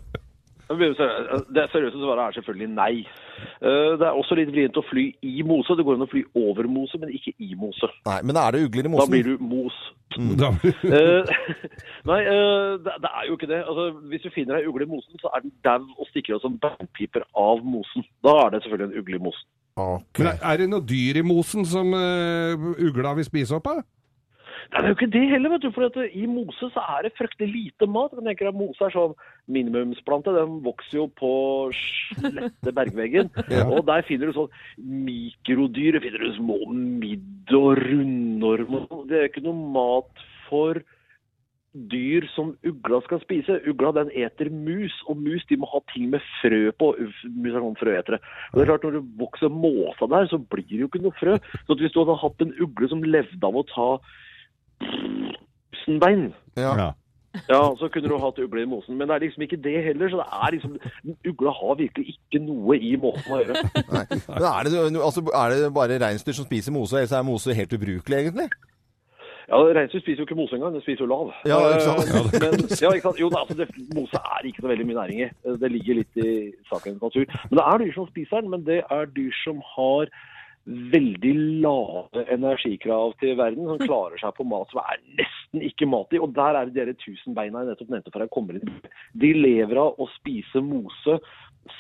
Det 0.74 1.66
seriøse 1.74 2.00
svaret 2.00 2.24
er 2.24 2.36
selvfølgelig 2.40 2.70
nei. 2.74 2.94
Eh, 3.62 3.90
Det 4.00 4.08
er 4.08 4.16
også 4.18 4.38
litt 4.40 4.52
vrient 4.56 4.80
å 4.80 4.84
fly 4.88 5.04
i 5.28 5.44
mose. 5.46 5.76
Det 5.78 5.86
går 5.86 6.00
an 6.00 6.06
å 6.08 6.10
fly 6.12 6.24
over 6.40 6.68
mose, 6.72 7.00
men 7.02 7.12
ikke 7.14 7.36
i 7.44 7.52
mose. 7.60 7.90
Nei, 8.08 8.20
men 8.26 8.40
er 8.40 8.56
det 8.56 8.64
ugler 8.70 8.88
i 8.90 8.94
Da 8.96 9.08
blir 9.12 9.28
du 9.34 9.44
mos. 9.44 9.76
Eh, 10.94 11.34
nei, 12.10 12.20
eh, 12.28 12.76
det, 12.84 12.94
det 13.04 13.10
er 13.10 13.28
jo 13.28 13.38
ikke 13.38 13.50
det. 13.50 13.62
Altså, 13.64 13.90
hvis 14.12 14.26
du 14.26 14.30
finner 14.36 14.60
ei 14.60 14.68
ugle 14.70 14.86
i 14.86 14.92
mosen, 14.92 15.20
så 15.22 15.32
er 15.34 15.44
den 15.46 15.54
dau 15.66 15.82
og 15.98 16.08
stikker 16.12 16.38
av 16.38 16.44
som 16.44 16.60
beinpiper 16.62 17.26
av 17.40 17.64
mosen. 17.66 18.06
Da 18.26 18.36
er 18.46 18.54
det 18.54 18.64
selvfølgelig 18.64 18.90
en 18.92 19.02
ugle 19.02 19.20
i 19.20 19.24
mosen. 19.30 19.50
Okay. 19.74 20.22
men 20.22 20.28
er, 20.30 20.38
er 20.52 20.58
det 20.62 20.70
noe 20.70 20.86
dyr 20.86 21.18
i 21.18 21.26
mosen 21.26 21.66
som 21.66 21.96
uh, 21.98 22.68
ugla 22.78 23.16
vil 23.18 23.26
spise 23.26 23.56
opp 23.58 23.72
av? 23.72 23.80
Det 24.72 24.80
er 24.80 24.88
jo 24.88 24.96
ikke 24.96 25.12
det 25.14 25.24
heller, 25.32 25.54
vet 25.54 25.66
du. 25.66 25.70
For 25.76 26.06
i 26.06 26.26
mose 26.30 26.70
så 26.74 26.84
er 26.96 27.06
det 27.06 27.14
fryktelig 27.18 27.50
lite 27.52 27.90
mat. 27.90 28.16
Jeg 28.16 28.26
tenker 28.28 28.50
at 28.50 28.58
Mose 28.58 28.88
er 28.88 28.96
sånn 28.96 29.14
minimumsplante. 29.52 30.34
Den 30.36 30.58
vokser 30.66 31.00
jo 31.02 31.08
på 31.20 31.34
slette 31.78 32.74
bergveggen. 32.76 33.32
Og 33.74 33.84
der 33.90 34.06
finner 34.08 34.32
du 34.32 34.38
sånn 34.38 34.52
mikrodyr. 34.80 36.00
Finner 36.04 36.26
du 36.26 36.34
små 36.40 36.60
midd- 36.74 37.56
og 37.58 37.78
rundormer. 37.84 38.90
Det 39.10 39.20
er 39.20 39.30
ikke 39.30 39.46
noe 39.46 39.72
mat 39.76 40.28
for 40.48 40.80
dyr 41.74 42.26
som 42.36 42.54
ugla 42.66 43.00
skal 43.06 43.22
spise. 43.24 43.60
Ugla 43.70 43.94
den 43.98 44.12
eter 44.16 44.50
mus, 44.54 44.94
og 45.10 45.18
mus 45.18 45.46
de 45.50 45.58
må 45.60 45.70
ha 45.72 45.82
ting 45.94 46.10
med 46.14 46.24
frø 46.40 46.68
på. 46.80 46.92
Mus 47.26 47.54
er 47.54 47.64
sånn 47.64 47.80
frøetere. 47.80 48.20
Og 48.52 48.60
det 48.60 48.66
er 48.66 48.72
klart 48.72 48.86
Når 48.88 49.00
det 49.00 49.06
vokser 49.22 49.54
måsa 49.54 50.10
der, 50.10 50.30
så 50.30 50.38
blir 50.38 50.68
det 50.70 50.84
jo 50.84 50.92
ikke 50.92 51.04
noe 51.04 51.18
frø. 51.20 51.40
Så 51.68 51.78
hvis 51.80 51.94
du 51.94 52.04
hadde 52.04 52.22
hatt 52.22 52.46
en 52.46 52.54
ugle 52.62 52.90
som 52.92 53.04
levde 53.04 53.50
av 53.50 53.58
å 53.58 53.66
ta 53.70 53.90
tusenbein, 54.82 56.34
Ja. 56.58 56.74
Ja. 56.78 56.90
ja, 57.50 57.62
så 57.80 57.90
kunne 57.90 58.10
du 58.10 58.18
hatt 58.22 58.40
ugle 58.40 58.62
i 58.62 58.66
mosen. 58.70 58.98
Men 58.98 59.08
det 59.10 59.16
er 59.16 59.24
liksom 59.26 59.42
ikke 59.46 59.58
det 59.64 59.84
heller. 59.88 60.10
Så 60.10 60.20
det 60.22 60.28
er 60.46 60.52
liksom 60.54 60.76
Ugla 61.32 61.54
har 61.60 61.80
virkelig 61.80 62.14
ikke 62.16 62.44
noe 62.46 62.78
i 62.78 62.92
måsen 63.02 63.34
å 63.34 63.40
gjøre. 63.42 63.64
Nei. 63.96 64.04
Men 64.28 64.46
er 64.52 64.70
det, 64.70 65.02
altså, 65.02 65.24
er 65.34 65.56
det 65.56 65.74
bare 65.74 65.98
reinsdyr 66.04 66.38
som 66.38 66.46
spiser 66.46 66.76
mose, 66.76 67.00
ellers 67.00 67.12
er 67.18 67.26
mose 67.26 67.56
helt 67.58 67.74
ubrukelig, 67.74 68.20
egentlig? 68.20 68.50
Ja, 69.50 69.58
Reinsdyr 69.76 70.00
spiser 70.00 70.22
jo 70.22 70.26
ikke 70.28 70.38
mose 70.40 70.56
engang, 70.56 70.72
den 70.78 70.82
spiser 70.86 71.04
jo 71.04 71.10
lav. 71.12 71.32
Ja, 71.46 71.58
ikke 71.74 71.84
sant? 71.84 72.14
Eh, 72.16 72.44
Men, 72.46 72.62
ja, 72.80 72.92
ikke 72.96 73.08
sant? 73.10 73.20
Jo, 73.20 73.28
altså, 73.36 73.58
det, 73.60 73.68
mose 73.98 74.22
er 74.22 74.46
ikke 74.48 74.64
så 74.64 74.70
veldig 74.72 74.86
mye 74.88 75.00
næring 75.02 75.20
i. 75.26 75.28
Det 75.64 75.72
ligger 75.74 76.00
litt 76.00 76.22
i 76.24 76.30
sakens 76.70 77.02
natur. 77.02 77.26
Men 77.50 77.60
det 77.60 77.66
er 77.66 77.82
dyr 77.84 77.92
som 77.98 78.08
spiser 78.14 78.40
den, 78.46 78.54
men 78.54 78.64
det 78.70 78.80
er 78.88 79.12
dyr 79.18 79.36
som 79.42 79.60
har 79.74 80.14
veldig 80.66 81.34
lave 81.64 82.24
energikrav 82.32 83.16
til 83.22 83.36
verden, 83.40 83.68
som 83.68 83.82
klarer 83.90 84.22
seg 84.22 84.36
på 84.38 84.46
mat 84.48 84.72
som 84.72 84.84
er 84.84 85.02
nesten 85.20 85.66
ikke 85.70 85.90
mat 85.90 86.16
i. 86.16 86.22
Og 86.24 86.32
der 86.36 86.60
er 86.60 86.70
det 86.70 86.78
dere 86.78 86.98
tusen 87.02 87.36
beina 87.38 87.64
jeg 87.64 87.74
nettopp 87.74 87.92
nevnte 87.94 88.14
for 88.14 88.26
jeg 88.26 88.34
kommer 88.34 88.60
inn. 88.60 88.78
De 89.20 89.34
lever 89.36 89.82
av 89.82 90.00
å 90.00 90.10
spise 90.20 90.64
mose 90.64 91.20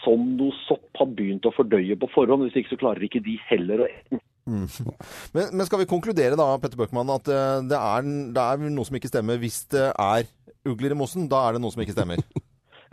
som 0.03 0.21
noe 0.37 0.55
sopp 0.63 0.99
har 0.99 1.09
begynt 1.11 1.47
å 1.47 1.55
fordøye 1.55 1.97
på 1.99 2.11
forhånd. 2.13 2.47
Hvis 2.47 2.61
ikke 2.61 2.75
så 2.75 2.83
klarer 2.85 3.07
ikke 3.07 3.23
de 3.23 3.39
heller 3.49 3.83
å 3.83 3.89
ete 3.89 4.15
den. 4.15 4.23
Men, 4.43 5.53
men 5.55 5.63
skal 5.67 5.79
vi 5.79 5.87
konkludere 5.87 6.35
da, 6.39 6.49
Petter 6.59 6.79
Bøckmann, 6.79 7.11
at 7.13 7.29
eh, 7.31 7.61
det 7.69 7.79
er, 7.79 8.07
det 8.35 8.43
er 8.43 8.65
noe 8.67 8.87
som 8.87 8.97
ikke 8.99 9.11
stemmer 9.11 9.39
hvis 9.39 9.61
det 9.71 9.85
er 9.91 10.27
ugler 10.67 10.95
i 10.95 10.97
mosen? 10.99 11.29
Da 11.31 11.45
er 11.47 11.55
det 11.55 11.63
noe 11.63 11.71
som 11.71 11.83
ikke 11.83 11.95
stemmer. 11.95 12.19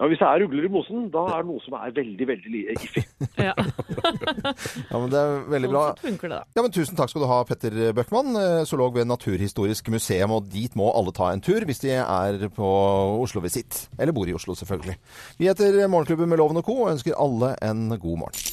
Ja, 0.00 0.06
Hvis 0.08 0.18
det 0.22 0.28
er 0.30 0.42
ugler 0.46 0.64
i 0.64 0.70
mosen, 0.72 1.02
da 1.12 1.26
er 1.28 1.42
det 1.42 1.50
noe 1.50 1.60
som 1.60 1.74
er 1.76 1.90
veldig 1.92 2.26
veldig 2.30 2.60
iffy. 2.72 3.02
Ja, 3.50 3.52
Ja, 3.52 4.96
men 4.96 5.10
det 5.12 5.20
er 5.20 5.34
veldig 5.52 5.70
bra. 5.70 5.82
sånn 5.92 6.06
funker 6.08 6.32
det, 6.32 6.38
da. 6.40 6.56
Ja, 6.56 6.64
men 6.64 6.72
Tusen 6.72 6.96
takk 6.96 7.12
skal 7.12 7.24
du 7.24 7.28
ha, 7.28 7.38
Petter 7.48 7.76
Bøckmann, 7.96 8.32
eh, 8.40 8.62
zoolog 8.68 8.96
ved 8.96 9.10
Naturhistorisk 9.10 9.92
museum. 9.92 10.32
Og 10.38 10.48
dit 10.52 10.72
må 10.78 10.88
alle 10.96 11.12
ta 11.16 11.28
en 11.34 11.44
tur 11.44 11.66
hvis 11.68 11.82
de 11.84 11.92
er 12.00 12.48
på 12.56 12.72
Oslo-visitt. 13.20 13.84
Eller 14.00 14.16
bor 14.16 14.28
i 14.30 14.36
Oslo, 14.36 14.56
selvfølgelig. 14.56 14.96
Vi 15.40 15.50
heter 15.52 15.82
Morgenklubben 15.84 16.32
med 16.32 16.40
Loven 16.40 16.62
og 16.62 16.64
Co. 16.64 16.80
og 16.86 16.94
ønsker 16.96 17.20
alle 17.20 17.54
en 17.60 17.90
god 18.00 18.22
morgen. 18.24 18.46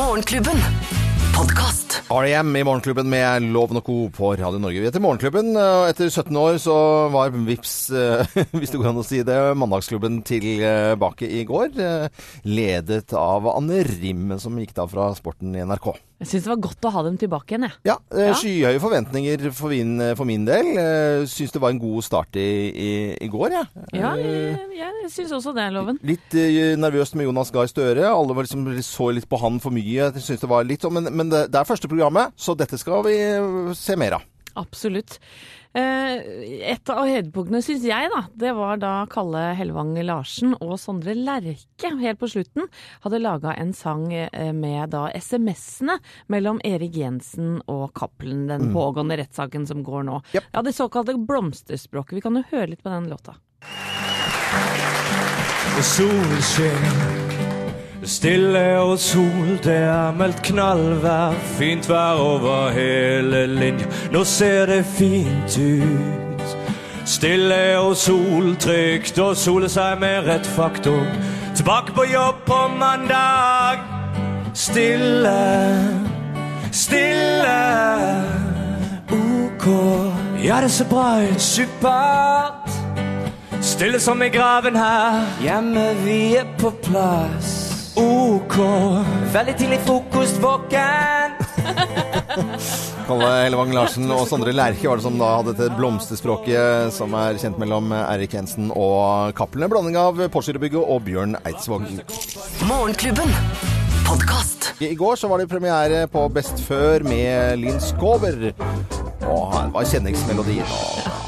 Morgenklubben. 0.00 1.03
Podkast. 1.34 1.96
R.E.M. 2.12 2.52
i 2.56 2.62
Morgenklubben 2.66 3.08
med 3.10 3.46
Loven 3.54 3.80
og 3.80 3.84
Co. 3.86 3.96
på 4.14 4.30
Radio 4.38 4.60
Norge. 4.62 4.78
Vi 4.78 4.86
heter 4.86 5.02
Morgenklubben, 5.02 5.50
og 5.58 5.88
etter 5.90 6.06
17 6.10 6.36
år 6.38 6.58
så 6.62 6.76
var 7.10 7.34
Vips, 7.34 7.74
eh, 7.90 8.22
hvis 8.54 8.70
det 8.70 8.78
går 8.80 8.90
an 8.92 9.00
å 9.02 9.06
si 9.06 9.18
det, 9.26 9.38
mandagsklubben 9.58 10.20
tilbake 10.26 11.26
i 11.26 11.42
går. 11.48 11.74
eh, 11.74 12.24
Ledet 12.46 13.14
av 13.18 13.48
Anne 13.50 13.82
Rim, 13.88 14.36
som 14.42 14.58
gikk 14.62 14.76
da 14.78 14.86
fra 14.90 15.10
sporten 15.18 15.56
i 15.58 15.64
NRK. 15.66 15.90
Jeg 16.24 16.30
syns 16.30 16.46
det 16.46 16.50
var 16.54 16.60
godt 16.64 16.86
å 16.88 16.92
ha 16.94 17.02
dem 17.04 17.18
tilbake 17.20 17.52
igjen, 17.54 17.66
jeg. 17.68 17.74
Ja, 17.90 17.96
eh, 18.16 18.30
Ja. 18.30 18.34
skyhøye 18.40 18.80
forventninger 18.80 19.42
for 19.52 19.68
min, 19.74 19.98
for 20.16 20.24
min 20.24 20.46
del. 20.48 20.70
Eh, 20.80 21.26
Syns 21.28 21.52
det 21.52 21.60
var 21.60 21.74
en 21.74 21.78
god 21.82 22.02
start 22.06 22.36
i, 22.40 22.46
i, 22.72 22.90
i 23.20 23.28
går, 23.28 23.52
jeg. 23.58 23.84
Ja, 24.00 24.14
jeg, 24.16 24.58
jeg 24.78 25.10
syns 25.12 25.32
også 25.36 25.52
det, 25.54 25.68
Loven. 25.76 25.98
Litt 26.02 26.34
eh, 26.40 26.74
nervøst 26.80 27.14
med 27.20 27.28
Jonas 27.28 27.52
Gahr 27.54 27.68
Støre. 27.68 28.08
Alle 28.08 28.34
var 28.34 28.46
liksom, 28.48 28.64
så 28.82 29.10
litt 29.12 29.28
på 29.28 29.38
han 29.44 29.60
for 29.60 29.70
mye. 29.76 29.84
Jeg 30.08 30.16
synes 30.24 30.40
det 30.40 30.48
var 30.50 30.64
litt 30.64 30.80
sånn, 30.86 30.96
Men, 30.96 31.12
men 31.12 31.28
det, 31.32 31.50
det 31.52 31.60
er 31.60 31.68
første 31.68 31.90
programmet, 31.92 32.32
så 32.40 32.56
dette 32.56 32.78
skal 32.80 33.04
vi 33.04 33.18
eh, 33.20 33.74
se 33.76 33.96
mer 34.00 34.16
av. 34.18 34.24
Absolutt. 34.54 35.18
Eh, 35.74 36.20
et 36.70 36.90
av 36.92 37.08
høydepunktene, 37.08 37.58
syns 37.66 37.82
jeg, 37.88 38.10
da, 38.12 38.20
det 38.38 38.52
var 38.54 38.78
da 38.78 38.92
Kalle 39.10 39.48
Hellevang 39.58 39.96
Larsen 40.06 40.54
og 40.60 40.76
Sondre 40.78 41.16
Lerche 41.18 41.90
helt 41.98 42.20
på 42.20 42.30
slutten 42.30 42.68
hadde 43.02 43.18
laga 43.22 43.56
en 43.58 43.72
sang 43.74 44.06
eh, 44.14 44.52
med 44.54 44.94
da 44.94 45.08
SMS-ene 45.18 45.98
mellom 46.30 46.60
Erik 46.64 46.94
Jensen 47.00 47.58
og 47.66 47.90
Cappelen, 47.98 48.46
den 48.50 48.70
pågående 48.74 49.18
rettssaken 49.18 49.66
som 49.66 49.82
går 49.86 50.06
nå. 50.06 50.20
Yep. 50.36 50.50
Ja, 50.52 50.62
Det 50.62 50.76
såkalte 50.76 51.18
blomsterspråket. 51.18 52.20
Vi 52.20 52.24
kan 52.24 52.38
jo 52.38 52.46
høre 52.52 52.70
litt 52.70 52.82
på 52.84 52.94
den 52.94 53.10
låta. 53.10 53.34
Solen 55.84 56.42
skinner, 56.42 57.23
Stille 58.04 58.80
og 58.80 58.98
sol, 58.98 59.58
det 59.64 59.76
er 59.76 60.12
meldt 60.12 60.42
knallvær. 60.44 61.32
Fint 61.56 61.88
vær 61.88 62.20
over 62.20 62.68
hele 62.76 63.46
linja. 63.46 63.86
Nå 64.12 64.24
ser 64.28 64.66
det 64.66 64.84
fint 64.84 65.56
ut. 65.56 66.56
Stille 67.08 67.78
og 67.80 67.96
sol, 67.96 68.52
trygt 68.60 69.18
å 69.18 69.30
sole 69.32 69.72
seg 69.72 69.96
med 70.04 70.28
rett 70.28 70.46
faktor. 70.56 71.00
Tilbake 71.56 71.96
på 71.96 72.04
jobb 72.12 72.44
på 72.44 72.60
mandag. 72.76 73.80
Stille, 74.52 75.40
stille. 76.72 77.58
Ok. 79.16 79.68
Ja, 80.44 80.60
det 80.60 80.70
ser 80.70 80.92
bra 80.92 81.22
ut. 81.24 81.40
Supert. 81.40 82.68
Stille 83.64 84.00
som 84.00 84.22
i 84.22 84.28
graven 84.28 84.76
her. 84.76 85.22
Hjemme, 85.40 85.94
vi 86.04 86.34
er 86.36 86.52
på 86.60 86.76
plass. 86.84 87.63
Ok. 87.94 88.56
Veldig 89.34 89.54
tidlig 89.58 89.78
frokost, 89.86 90.38
våken. 90.42 91.36
Kalle 93.08 93.28
Hellevang 93.44 93.74
Larsen 93.76 94.10
og 94.10 94.24
Sondre 94.28 94.54
Lerche 94.54 94.88
var 94.88 94.98
det 94.98 95.04
som 95.06 95.18
da 95.20 95.28
hadde 95.36 95.54
dette 95.54 95.76
blomsterspråket 95.78 96.94
som 96.96 97.14
er 97.18 97.38
kjent 97.40 97.60
mellom 97.60 97.92
Eirik 97.94 98.34
Jensen 98.34 98.72
og 98.72 99.34
Cappelen. 99.38 99.70
Blanding 99.70 99.98
av 100.00 100.24
Porsgrunn 100.32 100.80
og 100.82 101.04
Bjørn 101.06 101.38
Eidsvåg. 101.44 101.86
Morgenklubben. 102.66 103.30
Podcast. 104.08 104.72
I 104.82 104.94
går 104.98 105.16
så 105.20 105.28
var 105.30 105.40
det 105.40 105.48
premiere 105.52 106.06
på 106.10 106.26
Best 106.34 106.60
før 106.66 107.04
med 107.06 107.60
Linn 107.62 107.80
Skåber. 107.80 108.50
Og 109.24 109.54
her 109.54 109.70
var 109.72 109.86
kjenningsmelodien. 109.88 110.66
Og, 110.66 111.23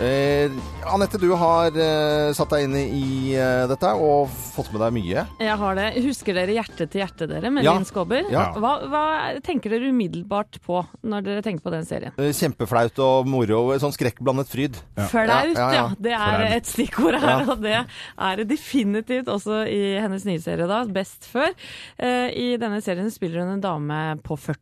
eh, 0.00 0.50
Anette, 0.92 1.18
du 1.20 1.28
har 1.38 1.74
eh, 1.76 2.32
satt 2.36 2.50
deg 2.54 2.64
inn 2.66 2.76
i 2.78 3.34
eh, 3.36 3.64
dette 3.70 3.90
og 3.98 4.30
fått 4.30 4.70
med 4.72 4.80
deg 4.84 4.94
mye. 4.96 5.24
Jeg 5.42 5.56
har 5.60 5.76
det. 5.78 5.86
Husker 6.04 6.36
dere 6.36 6.54
Hjerte 6.56 6.86
til 6.90 7.02
hjerte, 7.02 7.28
dere, 7.30 7.50
med 7.52 7.64
Ja. 7.66 7.74
Linn 7.76 7.84
Skåber? 7.88 8.24
Ja. 8.32 8.46
Hva, 8.56 8.72
hva 8.92 9.02
tenker 9.44 9.72
dere 9.74 9.90
umiddelbart 9.92 10.58
på 10.64 10.80
når 11.02 11.26
dere 11.28 11.44
tenker 11.44 11.64
på 11.66 11.74
den 11.74 11.84
serien? 11.88 12.12
Eh, 12.18 12.32
Kjempeflaut 12.36 12.98
og 13.04 13.28
moro. 13.30 13.62
Sånn 13.82 13.94
skrekkblandet 13.96 14.48
fryd. 14.52 14.80
Flaut, 15.12 15.28
ja, 15.28 15.42
Ja, 15.52 15.52
ja, 15.52 15.70
ja. 15.76 15.86
Det 15.98 16.12
er 16.16 16.36
Flaut. 16.38 16.56
et 16.56 16.72
stikkord 16.72 17.18
her, 17.20 17.28
Ja. 17.32 17.52
og 17.52 17.62
det 17.62 17.76
er 17.82 18.36
det 18.42 18.48
definitivt 18.52 19.28
også 19.32 19.62
i 19.68 19.82
hennes 20.00 20.24
nye 20.28 20.40
serie, 20.42 20.66
da, 20.66 20.84
Best 20.92 21.24
før. 21.30 21.52
Eh, 21.98 22.28
I 22.32 22.56
denne 22.60 22.80
serien 22.84 23.10
spiller 23.10 23.40
hun 23.44 23.54
en 23.56 23.60
dame 23.64 24.02
på 24.24 24.36
40. 24.38 24.56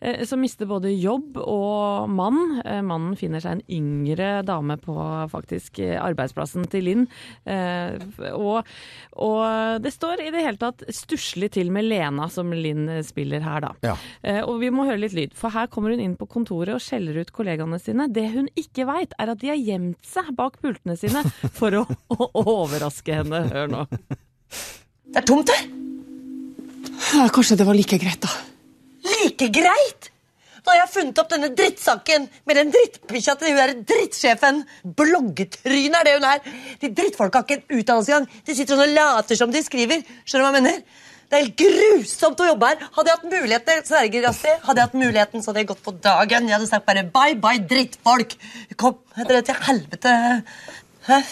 eh, 0.00 0.22
Som 0.28 0.40
mister 0.44 0.66
både 0.70 0.90
jobb 0.94 1.36
og 1.42 2.08
mann. 2.12 2.60
Eh, 2.64 2.80
Mannen 2.86 3.16
finner 3.18 3.42
seg 3.42 3.58
en 3.58 3.64
yngre 3.72 4.42
dame 4.46 4.76
på 4.80 4.94
faktisk 5.32 5.80
arbeidsplassen 5.98 6.66
til 6.72 6.84
Linn. 6.88 7.06
Eh, 7.46 7.98
Og, 8.32 8.62
og 9.22 9.82
det 9.82 9.92
står 9.94 10.22
i 10.26 10.30
det 10.34 10.42
hele 10.44 10.60
tatt 10.60 10.84
stusslig 10.94 11.50
til 11.56 11.70
med 11.74 11.84
Lena, 11.88 12.28
som 12.32 12.52
Linn 12.54 12.86
spiller 13.06 13.42
her, 13.44 13.60
da. 13.66 13.72
Ja. 13.86 13.96
Eh, 14.22 14.40
Og 14.46 14.60
vi 14.62 14.70
må 14.74 14.86
høre 14.88 15.00
litt 15.02 15.16
lyd, 15.16 15.34
for 15.38 15.50
her 15.54 15.66
kommer 15.72 15.90
hun 15.94 16.00
inn 16.04 16.16
på 16.16 16.28
kontoret 16.30 16.74
og 16.76 16.82
skjeller 16.84 17.20
ut 17.22 17.32
kollegaene 17.34 17.78
sine. 17.82 18.08
Det 18.12 18.28
hun 18.34 18.48
ikke 18.58 18.86
veit, 18.88 19.12
er 19.18 19.32
at 19.34 19.40
de 19.42 19.50
har 19.52 19.60
gjemt 19.60 20.00
seg 20.06 20.32
bak 20.38 20.60
pultene 20.62 20.96
sine 20.98 21.22
for 21.58 21.74
å, 21.82 21.86
å 22.14 22.28
overraske 22.42 23.20
henne. 23.22 23.44
Hør 23.52 23.70
nå. 23.72 23.86
Det 25.12 25.20
er 25.20 25.26
tomt 25.28 25.50
her. 25.52 25.66
Ja, 27.12 27.26
kanskje 27.32 27.58
det 27.60 27.66
var 27.68 27.76
like 27.76 27.98
greit, 28.00 28.22
da. 28.24 28.30
Like 29.12 29.48
greit? 29.54 30.10
Nå 30.62 30.70
har 30.70 30.78
jeg 30.78 30.92
funnet 30.92 31.18
opp 31.18 31.30
denne 31.32 31.48
drittsaken 31.58 32.28
med 32.46 32.58
den 32.58 32.68
drittbikkja 32.70 33.34
til 33.38 33.56
hun 33.56 33.80
drittsjefen. 33.86 34.60
Bloggetryne 34.98 35.98
er 35.98 36.06
det 36.06 36.12
hun 36.20 36.26
er. 36.28 36.44
De 36.78 36.90
drittfolka 36.94 37.40
har 37.40 37.48
ikke 37.48 37.58
en 37.58 37.80
utdannelse 37.80 38.12
engang. 38.12 38.28
De 38.46 38.54
sitter 38.54 38.78
sånn 38.78 38.84
og 38.84 38.94
later 38.94 39.40
som 39.40 39.54
de 39.54 39.64
skriver. 39.66 40.04
Skjønner 40.22 40.44
du 40.44 40.46
hva 40.46 40.52
jeg 40.52 40.60
mener? 40.60 41.08
Det 41.32 41.38
er 41.38 41.46
helt 41.46 41.58
grusomt 41.58 42.40
å 42.44 42.48
jobbe 42.52 42.70
her. 42.70 42.88
Hadde 42.94 43.10
jeg 43.10 43.18
hatt 43.18 43.30
muligheten, 43.34 43.84
sverger 43.88 44.26
Astrid, 44.28 44.58
hadde 44.66 44.82
jeg 44.82 44.90
hatt 44.90 44.98
muligheten, 45.00 45.42
så 45.42 45.50
hadde 45.50 45.62
jeg 45.64 45.70
gått 45.72 45.86
på 45.86 45.94
dagen. 46.04 46.50
Jeg 46.50 46.58
hadde 46.58 46.68
sagt 46.70 46.86
bare 46.86 47.06
bye, 47.08 47.38
bye, 47.40 47.62
drittfolk. 47.70 48.36
Kom, 48.78 49.00
dere 49.16 49.40
til 49.48 49.64
helvete. 49.66 50.12
Hæ? 51.08 51.24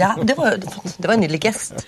Ja, 0.00 0.14
det 0.22 0.34
var, 0.36 0.56
det 0.60 1.06
var 1.08 1.14
en 1.14 1.20
nydelig 1.24 1.40
gest. 1.46 1.86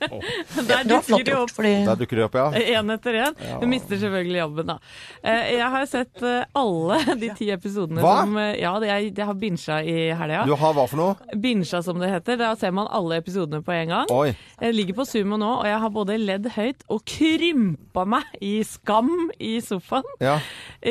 Der 0.70 0.84
dukker 0.88 1.24
de 1.24 1.34
opp. 1.36 1.50
fordi 1.52 1.72
Der 1.84 1.98
dukker 2.00 2.16
det 2.20 2.24
opp, 2.24 2.34
ja. 2.38 2.46
Én 2.80 2.92
etter 2.94 3.18
én. 3.26 3.34
Hun 3.60 3.68
mister 3.72 3.98
selvfølgelig 4.00 4.38
jobben, 4.40 4.70
da. 4.72 4.76
Eh, 5.22 5.50
Jeg 5.58 5.68
har 5.74 5.84
sett 5.90 6.22
eh, 6.24 6.44
alle 6.56 6.98
de 7.20 7.28
ti 7.36 7.50
episodene 7.52 8.00
Hva? 8.04 8.14
som 8.22 8.36
eh, 8.40 8.54
Ja, 8.62 8.72
det 8.80 8.88
jeg, 8.90 9.10
jeg 9.18 9.28
har 9.28 9.36
binsja 9.40 9.80
i 9.84 9.96
helga. 10.16 10.44
Du 10.48 10.54
har 10.56 10.74
hva 10.76 10.86
for 10.90 11.00
noe? 11.02 11.36
Binsja, 11.40 11.82
som 11.84 12.00
det 12.00 12.10
heter. 12.14 12.40
Da 12.40 12.54
ser 12.60 12.72
man 12.76 12.88
alle 12.90 13.20
episodene 13.20 13.60
på 13.66 13.74
en 13.76 13.92
gang. 13.94 14.14
Oi. 14.16 14.32
Jeg 14.60 14.76
ligger 14.78 14.98
på 15.02 15.06
Sumo 15.08 15.38
nå, 15.40 15.50
og 15.60 15.68
jeg 15.68 15.78
har 15.84 15.92
både 15.94 16.16
ledd 16.20 16.48
høyt 16.56 16.84
og 16.92 17.04
krympa 17.08 18.06
meg 18.08 18.40
i 18.44 18.54
skam 18.66 19.12
i 19.36 19.58
sofaen. 19.64 20.08
Ja. 20.24 20.38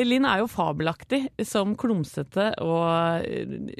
Linn 0.06 0.26
er 0.28 0.44
jo 0.44 0.48
fabelaktig 0.50 1.24
som 1.46 1.74
klumsete 1.78 2.52
og 2.62 3.26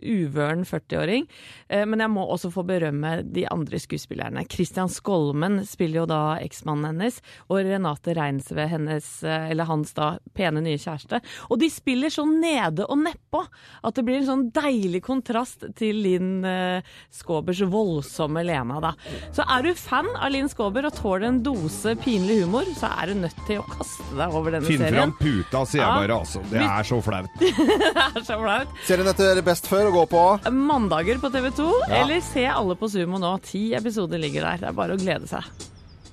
uvøren 0.02 0.66
40-åring. 0.68 1.26
Eh, 1.70 1.86
Men 2.00 2.06
jeg 2.08 2.14
må 2.14 2.22
også 2.32 2.48
få 2.54 2.62
berømme 2.64 3.10
de 3.28 3.42
andre 3.52 3.76
skuespillerne. 3.82 4.46
Christian 4.48 4.88
Skolmen 4.88 5.58
spiller 5.68 6.00
jo 6.00 6.04
da 6.08 6.20
eksmannen 6.40 6.94
hennes, 6.94 7.18
og 7.52 7.58
Renate 7.66 8.14
Reinsve, 8.16 8.64
hennes, 8.70 9.08
eh, 9.22 9.50
eller 9.52 9.68
hans 9.68 9.92
da 9.92 10.14
pene 10.32 10.62
nye 10.64 10.78
kjæreste. 10.80 11.18
Og 11.50 11.58
de 11.60 11.68
spiller 11.68 12.08
så 12.08 12.24
nede 12.24 12.86
og 12.88 12.96
nedpå 13.02 13.42
at 13.84 13.98
det 13.98 14.04
blir 14.06 14.16
en 14.22 14.28
sånn 14.30 14.46
deilig 14.56 15.02
kontrast 15.04 15.66
til 15.76 16.00
Linn 16.06 16.40
eh, 16.48 16.80
Skåbers 17.12 17.60
voldsomme 17.68 18.46
Lena, 18.48 18.80
da. 18.80 18.94
Så 19.36 19.44
er 19.44 19.66
du 19.68 19.74
fan 19.76 20.08
av 20.16 20.32
Linn 20.32 20.48
Skåber 20.48 20.88
og 20.88 20.96
tåler 20.96 21.28
en 21.28 21.42
dose 21.44 21.92
pinlig 22.00 22.40
humor, 22.46 22.64
så 22.80 22.88
er 23.02 23.12
du 23.12 23.20
nødt 23.26 23.44
til 23.44 23.60
å 23.60 23.66
kaste 23.74 24.08
deg 24.16 24.38
over 24.40 24.56
denne 24.56 24.70
Finn 24.70 24.80
serien. 24.86 24.96
fram 25.02 25.14
puta, 25.20 25.66
sier 25.68 25.82
jeg 25.82 25.90
Ja. 25.90 26.00
bare. 26.00 26.18
altså. 26.24 26.40
Det 26.48 26.64
er 26.64 26.88
så 26.94 27.02
flaut. 27.04 27.28
Det 27.40 27.92
er 28.06 28.24
så 28.24 28.40
flaut. 28.40 28.72
Serien 28.88 29.12
heter 29.12 29.42
Best 29.44 29.68
før 29.68 29.90
å 29.90 29.94
gå 30.00 30.06
på. 30.16 30.24
Mandager 30.56 31.20
på 31.20 31.28
TV 31.36 31.50
2, 31.60 31.68
Ja. 31.89 31.89
Eller 31.90 32.24
se 32.24 32.46
alle 32.46 32.76
på 32.78 32.88
Sumo 32.90 33.20
nå. 33.20 33.34
Ti 33.44 33.74
episoder 33.78 34.22
ligger 34.22 34.46
der. 34.46 34.62
Det 34.62 34.70
er 34.70 34.76
bare 34.78 34.96
å 34.96 35.00
glede 35.00 35.30
seg. 35.30 35.46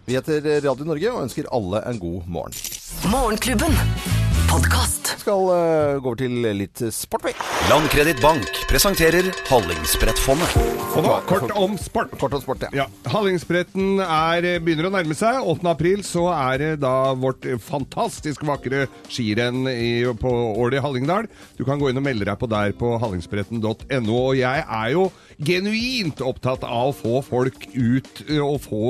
Vi 0.08 0.16
heter 0.16 0.46
Radio 0.64 0.88
Norge 0.88 1.12
og 1.12 1.26
ønsker 1.26 1.50
alle 1.52 1.84
en 1.90 2.00
god 2.00 2.32
morgen. 2.32 2.56
Morgenklubben. 3.12 4.27
Podkast. 4.58 5.12
Skal 5.22 5.44
uh, 5.52 6.00
gå 6.02 6.10
over 6.10 6.18
til 6.18 6.38
litt 6.58 6.82
sport, 6.96 7.28
vi. 7.28 7.34
Landkreditt 7.70 8.18
Bank 8.24 8.48
presenterer 8.66 9.28
Hallingsbrettfondet. 9.52 10.56
Og 10.98 11.06
nå, 11.06 11.12
kort 11.30 11.54
om 11.54 11.76
sport. 11.78 12.16
Kort 12.18 12.34
om 12.34 12.42
sport, 12.42 12.66
ja. 12.66 12.72
Ja, 12.80 13.12
Hallingsbretten 13.14 14.02
er, 14.02 14.48
begynner 14.66 14.90
å 14.90 14.92
nærme 14.96 15.14
seg. 15.20 15.44
8. 15.46 15.62
april 15.70 16.02
så 16.08 16.26
er 16.34 16.64
det 16.64 16.72
da 16.82 17.12
vårt 17.14 17.46
fantastisk 17.62 18.48
vakre 18.50 18.88
skirenn 19.14 19.70
i, 19.70 19.92
på 20.18 20.34
Ål 20.58 20.80
i 20.80 20.82
Hallingdal. 20.82 21.30
Du 21.60 21.62
kan 21.68 21.78
gå 21.78 21.92
inn 21.92 22.02
og 22.02 22.08
melde 22.08 22.26
deg 22.26 22.42
på 22.42 22.50
der 22.50 22.74
på 22.82 22.96
hallingsbretten.no. 23.04 24.18
Og 24.18 24.42
jeg 24.42 24.66
er 24.66 24.90
jo 24.96 25.12
genuint 25.38 26.26
opptatt 26.26 26.66
av 26.66 26.96
å 26.96 26.98
få 26.98 27.22
folk 27.30 27.70
ut 27.78 28.26
og 28.42 28.58
få 28.66 28.84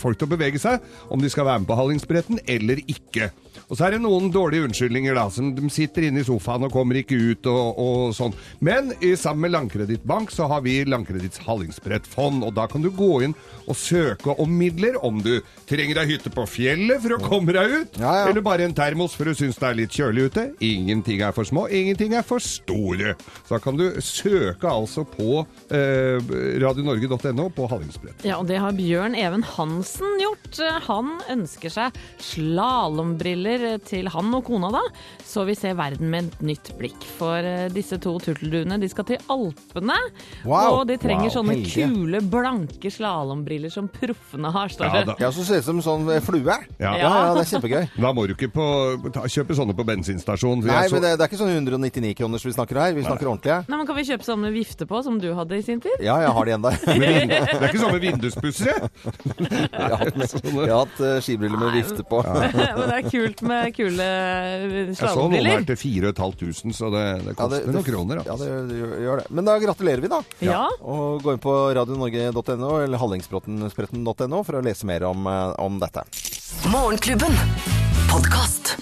folk 0.00 0.16
til 0.16 0.30
å 0.30 0.32
bevege 0.32 0.64
seg, 0.64 0.80
om 1.12 1.20
de 1.20 1.28
skal 1.28 1.50
være 1.50 1.60
med 1.60 1.68
på 1.68 1.82
Hallingsbretten 1.82 2.40
eller 2.56 2.80
ikke. 2.88 3.34
Og 3.68 3.76
så 3.78 3.86
er 3.86 3.94
det 3.96 4.02
noen 4.04 4.30
dårlige 4.34 4.66
unnskyldninger, 4.66 5.14
da, 5.16 5.26
som 5.32 5.52
de 5.56 5.68
sitter 5.72 6.08
inne 6.08 6.20
i 6.22 6.26
sofaen 6.26 6.66
og 6.66 6.72
kommer 6.74 6.98
ikke 7.00 7.16
ut 7.32 7.46
og, 7.50 7.78
og 7.82 8.14
sånn. 8.16 8.34
Men 8.64 8.90
i, 9.00 9.12
sammen 9.18 9.46
med 9.46 9.54
Landkredittbank 9.54 10.32
så 10.34 10.48
har 10.50 10.64
vi 10.64 10.80
Landkreditts 10.88 11.40
Hallingsbrettfond, 11.46 12.42
og 12.46 12.54
da 12.58 12.66
kan 12.70 12.82
du 12.84 12.90
gå 12.94 13.10
inn 13.26 13.34
og 13.70 13.76
søke 13.78 14.34
om 14.42 14.50
midler 14.58 14.96
om 15.04 15.20
du 15.22 15.36
trenger 15.70 16.02
ei 16.02 16.08
hytte 16.14 16.32
på 16.34 16.44
fjellet 16.50 17.00
for 17.04 17.16
å 17.16 17.20
komme 17.22 17.54
deg 17.54 17.76
ut, 17.82 18.00
Ja, 18.02 18.12
ja. 18.22 18.26
eller 18.32 18.42
bare 18.44 18.66
en 18.66 18.74
termos 18.76 19.14
for 19.16 19.28
du 19.30 19.36
syns 19.38 19.56
det 19.60 19.68
er 19.68 19.78
litt 19.78 19.94
kjølig 19.96 20.26
ute. 20.32 20.46
Ingenting 20.64 21.22
er 21.24 21.32
for 21.36 21.46
små, 21.48 21.66
ingenting 21.72 22.16
er 22.18 22.24
for 22.26 22.42
store. 22.42 23.14
Så 23.46 23.54
da 23.56 23.60
kan 23.62 23.78
du 23.78 23.86
søke 24.02 24.68
altså 24.68 25.04
på 25.08 25.42
eh, 25.72 26.18
radionorge.no 26.62 27.48
på 27.54 27.68
Hallingsbrett. 27.70 28.24
Ja, 28.26 28.38
og 28.42 28.48
det 28.50 28.58
har 28.62 28.74
Bjørn 28.76 29.14
Even 29.18 29.44
Hansen 29.54 30.18
gjort. 30.20 30.58
Han 30.88 31.14
ønsker 31.32 31.70
seg 31.72 31.98
slalåmbriller 32.22 33.51
til 33.84 34.08
han 34.08 34.34
og 34.34 34.44
kona, 34.44 34.70
da, 34.72 34.80
så 35.24 35.44
vi 35.48 35.54
ser 35.58 35.74
verden 35.78 36.10
med 36.10 36.24
et 36.24 36.42
nytt 36.42 36.70
blikk. 36.78 37.02
For 37.18 37.36
eh, 37.38 37.68
disse 37.72 37.98
to 38.02 38.18
turtelduene 38.22 38.78
de 38.80 38.88
skal 38.88 39.04
til 39.04 39.18
Alpene, 39.32 39.96
Wow. 40.44 40.80
og 40.80 40.86
de 40.88 40.96
trenger 40.96 41.28
Wow, 41.28 41.34
sånne 41.36 41.56
heldige. 41.56 41.88
kule, 41.92 42.20
blanke 42.32 42.90
slalåmbriller 42.90 43.70
som 43.72 43.88
proffene 43.88 44.50
har, 44.52 44.68
står 44.68 44.86
Ja, 44.86 44.92
det. 44.92 45.06
da. 45.06 45.14
Ja, 45.20 45.30
så 45.30 45.44
ser 45.44 45.60
det 45.60 45.64
ut 45.64 45.70
som 45.70 45.80
sånn 45.82 46.08
eh, 46.14 46.20
flue. 46.20 46.42
Ja. 46.80 46.92
ja, 46.96 46.96
ja, 46.98 47.34
det 47.34 47.44
er 47.46 47.50
kjempegøy. 47.52 47.88
Da 48.00 48.12
må 48.12 48.26
du 48.26 48.34
ikke 48.34 48.50
på, 48.52 48.66
ta, 49.12 49.20
kjøpe 49.28 49.54
sånne 49.58 49.74
på 49.76 49.84
bensinstasjon. 49.86 50.64
Nei, 50.64 50.82
jeg 50.82 50.90
så- 50.90 50.94
men 50.98 51.02
det, 51.02 51.18
det 51.18 51.24
er 51.26 51.28
ikke 51.30 51.42
sånn 51.42 51.54
199 51.54 52.14
kroners 52.16 52.44
vi 52.44 52.52
snakker 52.52 52.80
her. 52.80 52.92
Vi 52.94 53.02
snakker 53.02 53.26
ordentlige. 53.30 53.64
Nei, 53.68 53.76
men 53.76 53.86
Kan 53.86 53.96
vi 53.96 54.02
kjøpe 54.08 54.24
sånne 54.24 54.42
med 54.48 54.52
vifte 54.54 54.86
på, 54.86 55.02
som 55.04 55.18
du 55.20 55.34
hadde 55.34 55.58
i 55.58 55.62
sin 55.62 55.80
tid? 55.80 55.98
Ja, 56.00 56.16
jeg 56.22 56.30
har 56.32 56.44
de 56.44 56.56
der. 56.62 56.78
Det 57.52 57.60
er 57.60 57.68
ikke 57.68 57.82
sånne 57.82 58.00
med 58.00 58.22
jeg. 58.22 58.90
Jeg 59.72 59.82
har 59.82 59.96
hatt, 59.98 60.14
jeg 60.16 60.54
har 60.56 60.86
hatt 60.86 61.00
eh, 61.02 61.18
skibriller 61.24 61.58
med 61.60 61.74
vifte 61.76 62.04
på. 62.08 62.22
men 62.26 62.52
det 62.54 62.96
er 62.98 63.06
kult. 63.10 63.41
Med 63.42 63.74
kule 63.76 64.06
Jeg 64.06 64.96
så 64.96 65.12
noen 65.14 65.32
her 65.34 65.42
slalåmbriller. 65.42 65.66
til 65.66 65.76
4500, 65.76 66.72
så 66.76 66.90
det, 66.94 67.04
det 67.26 67.26
Ja, 67.26 67.34
koster 67.38 67.66
det- 67.66 67.74
noen 67.74 67.84
kroner. 67.84 68.22
Ja, 68.24 68.32
Altså. 68.32 68.68
det 68.68 68.76
gjør- 69.02 69.22
det. 69.22 69.30
Men 69.30 69.44
da 69.44 69.58
gratulerer 69.58 70.00
vi, 70.00 70.08
da. 70.08 70.22
Ja. 70.40 70.68
Og 70.82 71.22
gå 71.22 71.32
inn 71.32 71.38
på 71.42 71.54
radionorge.no 71.74 72.70
eller 72.84 72.98
hallingsbråtenspretten.no 72.98 74.42
for 74.44 74.52
å 74.60 74.62
lese 74.64 74.84
mer 74.84 75.04
om, 75.04 75.26
eh, 75.26 75.54
om 75.58 75.78
dette. 75.80 76.04
Morgenklubben. 76.70 77.32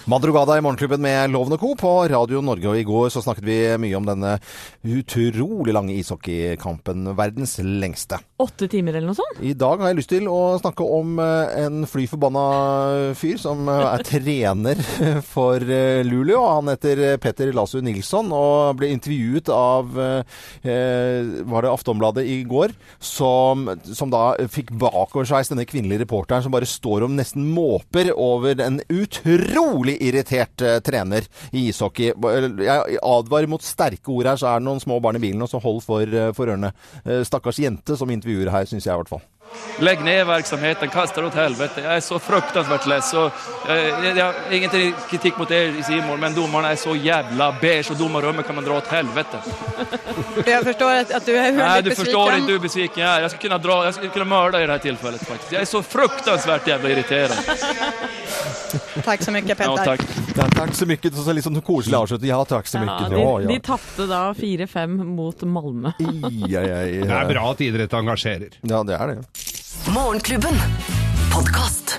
Madrugada 0.05 0.57
i 0.59 0.62
Morgenklubben 0.64 1.03
med 1.03 1.31
Loven 1.31 1.55
og 1.55 1.61
Co. 1.62 1.74
på 1.79 1.90
Radio 2.11 2.40
Norge. 2.44 2.68
Og 2.70 2.79
i 2.79 2.87
går 2.87 3.11
så 3.12 3.22
snakket 3.24 3.44
vi 3.46 3.59
mye 3.81 3.96
om 3.98 4.07
denne 4.07 4.37
utrolig 4.83 5.74
lange 5.74 5.94
ishockeykampen. 6.00 7.11
Verdens 7.18 7.59
lengste. 7.62 8.20
Åtte 8.40 8.68
timer 8.72 8.96
eller 8.96 9.11
noe 9.11 9.18
sånt? 9.18 9.40
I 9.44 9.53
dag 9.59 9.81
har 9.83 9.92
jeg 9.92 10.00
lyst 10.00 10.12
til 10.12 10.29
å 10.31 10.57
snakke 10.61 10.87
om 10.87 11.18
eh, 11.22 11.53
en 11.64 11.85
fly 11.90 12.07
forbanna 12.11 12.44
fyr 13.18 13.40
som 13.40 13.68
eh, 13.68 13.85
er 13.90 14.05
trener 14.07 14.81
for 15.35 15.61
eh, 15.61 16.00
Luleå. 16.07 16.40
Han 16.57 16.72
heter 16.72 17.18
Petter 17.22 17.53
Lasu 17.57 17.79
Nilsson 17.85 18.33
og 18.35 18.79
ble 18.81 18.92
intervjuet 18.94 19.50
av 19.53 19.90
Var 19.90 21.64
det 21.64 21.70
Aftonbladet 21.70 22.24
i 22.29 22.40
går? 22.48 22.72
Som, 23.03 23.68
som 23.85 24.11
da 24.12 24.35
fikk 24.50 24.72
bakoversveis 24.81 25.50
denne 25.53 25.66
kvinnelige 25.68 26.05
reporteren 26.05 26.44
som 26.44 26.55
bare 26.55 26.68
står 26.68 27.05
om 27.07 27.16
nesten 27.18 27.46
måper 27.55 28.12
over 28.14 28.61
en 28.64 28.81
utrolig 28.88 29.80
irritert 29.88 30.61
eh, 30.62 30.79
trener 30.85 31.27
i 31.53 31.69
ishockey. 31.71 32.12
Jeg 32.12 32.99
advarer 33.01 33.49
mot 33.51 33.64
sterke 33.64 34.12
ord 34.12 34.27
her, 34.27 34.37
så 34.40 34.51
er 34.51 34.61
det 34.61 34.69
noen 34.69 34.83
små 34.83 35.01
barn 35.01 35.16
i 35.16 35.23
bilen, 35.23 35.43
og 35.43 35.49
så 35.49 35.61
hold 35.62 35.81
for, 35.87 36.03
eh, 36.05 36.33
for 36.37 36.51
ørene. 36.51 36.73
Eh, 37.05 37.23
Stakkars 37.25 37.59
jente 37.62 37.97
som 37.97 38.11
intervjuer 38.11 38.51
her, 38.51 38.69
syns 38.69 38.85
jeg 38.87 38.93
i 38.93 39.01
hvert 39.01 39.09
fall. 39.09 39.25
Lägg 39.80 40.04
ned 40.04 40.26
verksamheten, 40.26 40.88
kast 40.92 41.14
det 41.14 41.24
åt 41.24 41.34
helvete. 41.34 41.80
Jeg 41.80 41.96
er 41.96 42.00
så 42.04 42.18
fryktelig 42.20 42.86
less. 42.86 43.12
Jeg, 43.14 43.30
jeg, 43.68 43.92
jag, 44.04 44.16
jag 44.16 44.24
har 44.24 44.52
ingen 44.52 44.94
kritikk 45.10 45.38
mot 45.40 45.50
er 45.50 45.72
i 45.80 45.82
Simon, 45.82 46.20
men 46.20 46.34
dommerne 46.36 46.72
er 46.74 46.76
så 46.80 46.94
jævla 46.96 47.50
beige 47.60 47.94
og 47.94 47.98
dommerrommet 47.98 48.46
kan 48.46 48.54
man 48.58 48.64
dra 48.64 48.76
åt 48.80 48.90
helvete. 48.92 49.40
Jeg 50.50 50.64
forstår 50.64 50.90
at, 51.00 51.10
at 51.16 51.26
du 51.26 51.32
er 51.32 51.52
Nej, 51.52 51.82
du 51.82 51.88
besviken. 51.90 52.04
förstår 52.04 52.46
du 52.46 52.52
hur 52.52 52.58
besviken 52.58 53.02
jeg 53.02 53.16
är. 53.16 53.20
Jag 53.20 53.30
skulle 53.30 53.48
kunne, 53.48 53.62
dra, 53.62 53.84
jeg 53.84 53.94
skulle 53.94 54.10
kunna 54.10 54.40
deg 54.50 54.62
i 54.62 54.66
dette 54.66 54.84
tilfellet, 54.88 55.20
faktisk. 55.26 55.52
Jeg 55.52 55.60
er 55.60 55.70
så 55.70 55.82
fryktelig 55.82 56.68
jævla 56.68 56.92
irriterende. 56.94 57.58
Takk 59.04 59.22
så 59.24 59.32
mye, 59.34 59.42
Petter. 59.42 59.64
Ja, 59.64 59.84
takk. 59.84 60.02
Ja, 60.36 60.46
takk 60.54 60.74
så 60.76 60.86
mye. 60.88 61.10
Så 61.14 61.34
litt 61.34 61.46
sånn 61.46 61.58
koselig 61.64 61.96
avslutning. 61.98 62.30
Ja, 62.30 62.40
takk 62.48 62.68
så 62.70 62.80
mye. 62.82 62.90
Ja, 62.90 63.08
Ja, 63.08 63.08
de, 63.10 63.22
ja. 63.44 63.48
de 63.50 63.58
tapte 63.66 64.06
da 64.10 64.20
4-5 64.36 64.96
mot 65.16 65.42
Malmö. 65.42 65.92
Ja, 65.98 66.62
ja, 66.62 66.82
ja. 66.86 67.04
Det 67.06 67.16
er 67.20 67.30
bra 67.32 67.46
at 67.54 67.62
idrett 67.64 67.96
engasjerer. 67.96 68.58
Ja, 68.62 68.82
det 68.86 68.98
er 68.98 69.14
det. 69.14 69.18
Morgenklubben. 69.88 70.55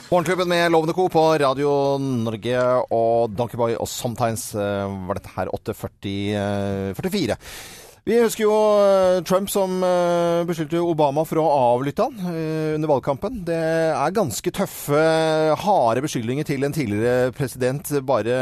Morgenklubben 0.09 0.49
med 0.49 0.71
Lovende 0.71 0.93
Co. 0.93 1.09
på 1.09 1.37
Radio 1.37 1.97
Norge 1.97 2.63
og 2.93 3.33
Donkeyboy 3.33 3.75
og 3.79 3.89
Sometimes 3.89 4.51
eh, 4.55 4.93
var 5.07 5.17
dette 5.17 5.33
her 5.35 5.49
8.44. 5.55 7.37
Vi 8.01 8.15
husker 8.17 8.47
jo 8.47 8.53
eh, 8.81 9.19
Trump 9.29 9.49
som 9.53 9.75
eh, 9.85 10.41
beskyldte 10.49 10.79
Obama 10.81 11.21
for 11.27 11.37
å 11.37 11.43
avlytte 11.75 12.07
han 12.07 12.31
eh, 12.31 12.71
under 12.73 12.89
valgkampen. 12.89 13.43
Det 13.45 13.57
er 13.93 14.15
ganske 14.15 14.53
tøffe, 14.57 15.03
harde 15.61 16.01
beskyldninger 16.01 16.47
til 16.49 16.65
en 16.65 16.73
tidligere 16.73 17.29
president 17.37 17.93
bare 18.07 18.39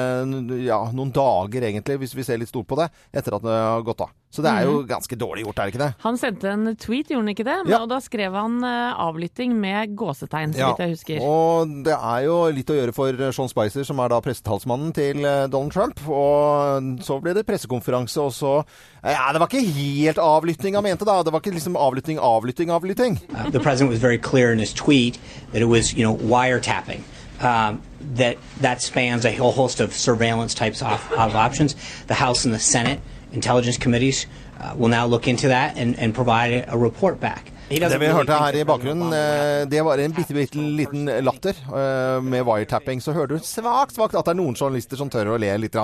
ja, 0.63 0.79
noen 0.95 1.11
dager, 1.11 1.67
egentlig, 1.67 1.99
hvis 2.05 2.15
vi 2.15 2.23
ser 2.27 2.39
litt 2.39 2.53
stort 2.53 2.69
på 2.71 2.79
det, 2.79 2.87
etter 3.11 3.35
at 3.35 3.43
det 3.43 3.57
har 3.59 3.83
gått 3.83 4.05
av. 4.07 4.15
Så 4.29 4.43
det 4.45 4.49
er 4.51 4.67
jo 4.67 4.83
ganske 4.85 5.15
dårlig 5.17 5.41
gjort, 5.41 5.57
er 5.57 5.65
det 5.65 5.71
ikke 5.73 5.81
det? 5.81 5.93
Han 6.03 6.17
sendte 6.21 6.51
en 6.53 6.75
tweet, 6.77 7.07
gjorde 7.09 7.23
han 7.23 7.31
ikke 7.31 7.45
det? 7.47 7.55
Ja. 7.71 7.79
Og 7.81 7.89
da 7.89 7.97
skrev 8.03 8.35
han 8.37 8.59
uh, 8.61 8.99
avlytting 9.01 9.55
med 9.57 9.95
gåsetegn, 9.97 10.53
så 10.53 10.67
vidt 10.69 10.83
jeg 10.83 10.93
husker. 10.93 11.23
Og 11.25 11.73
det 11.87 11.95
er 11.97 12.27
jo 12.27 12.35
litt 12.53 12.69
å 12.69 12.77
gjøre 12.77 12.93
for 12.93 13.23
Sean 13.33 13.49
Spicer, 13.49 13.87
som 13.89 14.03
er 14.03 14.13
da 14.13 14.21
pressetalsmannen 14.21 14.93
til 14.93 15.25
eh, 15.25 15.47
Donald 15.49 15.73
Trump. 15.73 16.05
Og 16.05 17.01
så 17.05 17.17
ble 17.23 17.33
det 17.39 17.47
pressekonferanse, 17.49 18.21
og 18.21 18.35
så 18.37 18.53
Ja, 19.01 19.31
det 19.33 19.41
var 19.41 19.49
ikke 19.49 19.65
helt 19.65 20.21
avlytting 20.21 20.77
han 20.77 20.85
mente, 20.85 21.09
da. 21.09 21.23
Det 21.25 21.33
var 21.33 21.41
ikke 21.41 21.57
liksom 21.57 21.79
avlytting, 21.79 22.21
avlytting, 22.21 22.69
avlytting. 22.69 23.17
Uh, 23.33 23.49
the 23.49 23.59
president 23.59 23.89
was 23.89 23.99
very 23.99 24.19
clear 24.19 24.53
in 24.53 24.59
his 24.59 24.73
tweet 24.73 25.17
that 25.53 25.61
it 25.61 25.69
was, 25.73 25.93
you 25.93 26.05
know, 26.05 26.15
wiretapping. 26.17 27.01
Um, 27.41 27.81
that 28.15 28.37
that 28.61 28.81
spans 28.81 29.25
a 29.25 29.31
whole 29.31 29.53
host 29.53 29.79
of 29.79 29.93
surveillance 29.93 30.53
types 30.53 30.81
of, 30.83 30.99
of 31.13 31.35
options. 31.35 31.75
The 32.07 32.13
House 32.13 32.45
and 32.45 32.53
the 32.53 32.59
Senate 32.59 32.99
intelligence 33.33 33.77
committees 33.77 34.27
uh, 34.59 34.73
will 34.75 34.89
now 34.89 35.05
look 35.05 35.27
into 35.27 35.47
that 35.47 35.77
and, 35.77 35.97
and 35.99 36.13
provide 36.13 36.65
a, 36.67 36.77
report 36.77 37.19
back. 37.19 37.51
Det 37.69 37.99
vi 38.01 38.07
hørte 38.09 38.33
her 38.33 38.55
i 38.57 38.63
bakgrunnen, 38.65 39.13
eh, 39.13 39.67
det 39.69 39.83
var 39.85 40.01
en 40.01 40.13
bitte, 40.13 40.33
bitte 40.33 40.57
liten 40.57 41.05
latter 41.21 41.53
eh, 41.53 42.17
med 42.25 42.41
wiretapping. 42.47 43.01
Så 43.01 43.13
hører 43.13 43.35
du 43.35 43.43
svakt, 43.45 43.93
svakt 43.93 44.17
at 44.17 44.25
det 44.25 44.33
er 44.33 44.39
noen 44.39 44.57
journalister 44.57 44.97
som 44.97 45.09
tør 45.09 45.35
å 45.35 45.37
le 45.37 45.51
litt. 45.61 45.77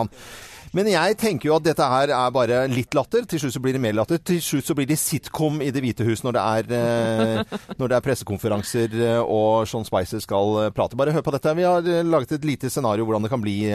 Men 0.75 0.89
jeg 0.91 1.15
tenker 1.15 1.47
jo 1.47 1.55
at 1.55 1.63
dette 1.63 1.85
her 1.87 2.11
er 2.11 2.31
bare 2.35 2.65
litt 2.67 2.95
latter. 2.97 3.23
Til 3.29 3.39
slutt 3.39 3.55
så 3.55 3.61
blir 3.63 3.77
det 3.77 3.81
mer 3.83 3.95
latter. 3.95 4.19
Til 4.19 4.41
slutt 4.43 4.67
så 4.67 4.75
blir 4.75 4.89
det 4.89 4.97
sitcom 4.99 5.61
i 5.63 5.69
Det 5.71 5.79
hvite 5.83 6.03
hus 6.03 6.23
når 6.25 6.35
det 6.35 6.41
er, 6.43 6.67
eh, 6.75 7.59
når 7.79 7.91
det 7.91 7.95
er 7.95 8.03
pressekonferanser 8.03 8.97
eh, 8.99 9.21
og 9.23 9.69
Sean 9.71 9.87
Spicer 9.87 10.19
skal 10.19 10.65
eh, 10.65 10.73
prate. 10.75 10.99
Bare 10.99 11.15
hør 11.15 11.23
på 11.23 11.31
dette. 11.31 11.55
Vi 11.55 11.63
har 11.63 11.79
laget 12.03 12.35
et 12.35 12.45
lite 12.45 12.69
scenario 12.69 13.07
hvordan 13.07 13.23
det 13.23 13.31
kan 13.31 13.41
bli 13.41 13.55
i 13.65 13.71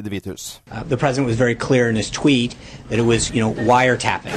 Det 0.00 0.06
hvite 0.06 0.30
hus. 0.30 0.60
Uh, 0.70 0.84
the 0.88 0.96
president 0.96 1.26
was 1.26 1.36
very 1.36 1.54
clear 1.54 1.90
in 1.90 1.96
his 1.96 2.10
tweet 2.10 2.54
that 2.88 2.98
it 2.98 3.06
was, 3.06 3.30
you 3.34 3.42
know, 3.42 3.52
wiretapping. 3.66 4.34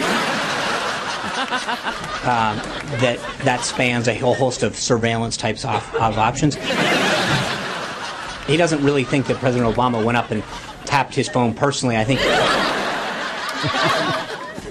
Um, 2.25 2.58
that 3.06 3.19
that 3.45 3.62
spans 3.63 4.08
a 4.08 4.17
whole 4.17 4.34
host 4.34 4.63
of 4.63 4.75
surveillance 4.75 5.38
types 5.38 5.63
of, 5.63 5.84
of 6.01 6.17
options. 6.17 6.58
He 8.47 8.58
doesn't 8.58 8.84
really 8.84 9.03
think 9.03 9.27
that 9.27 9.38
President 9.38 9.75
Obama 9.75 10.03
went 10.03 10.17
up 10.17 10.32
and 10.32 10.43
tapped 10.93 11.15
his 11.15 11.27
phone 11.29 11.53
personally. 11.56 11.95
I 11.97 12.03
think 12.03 12.19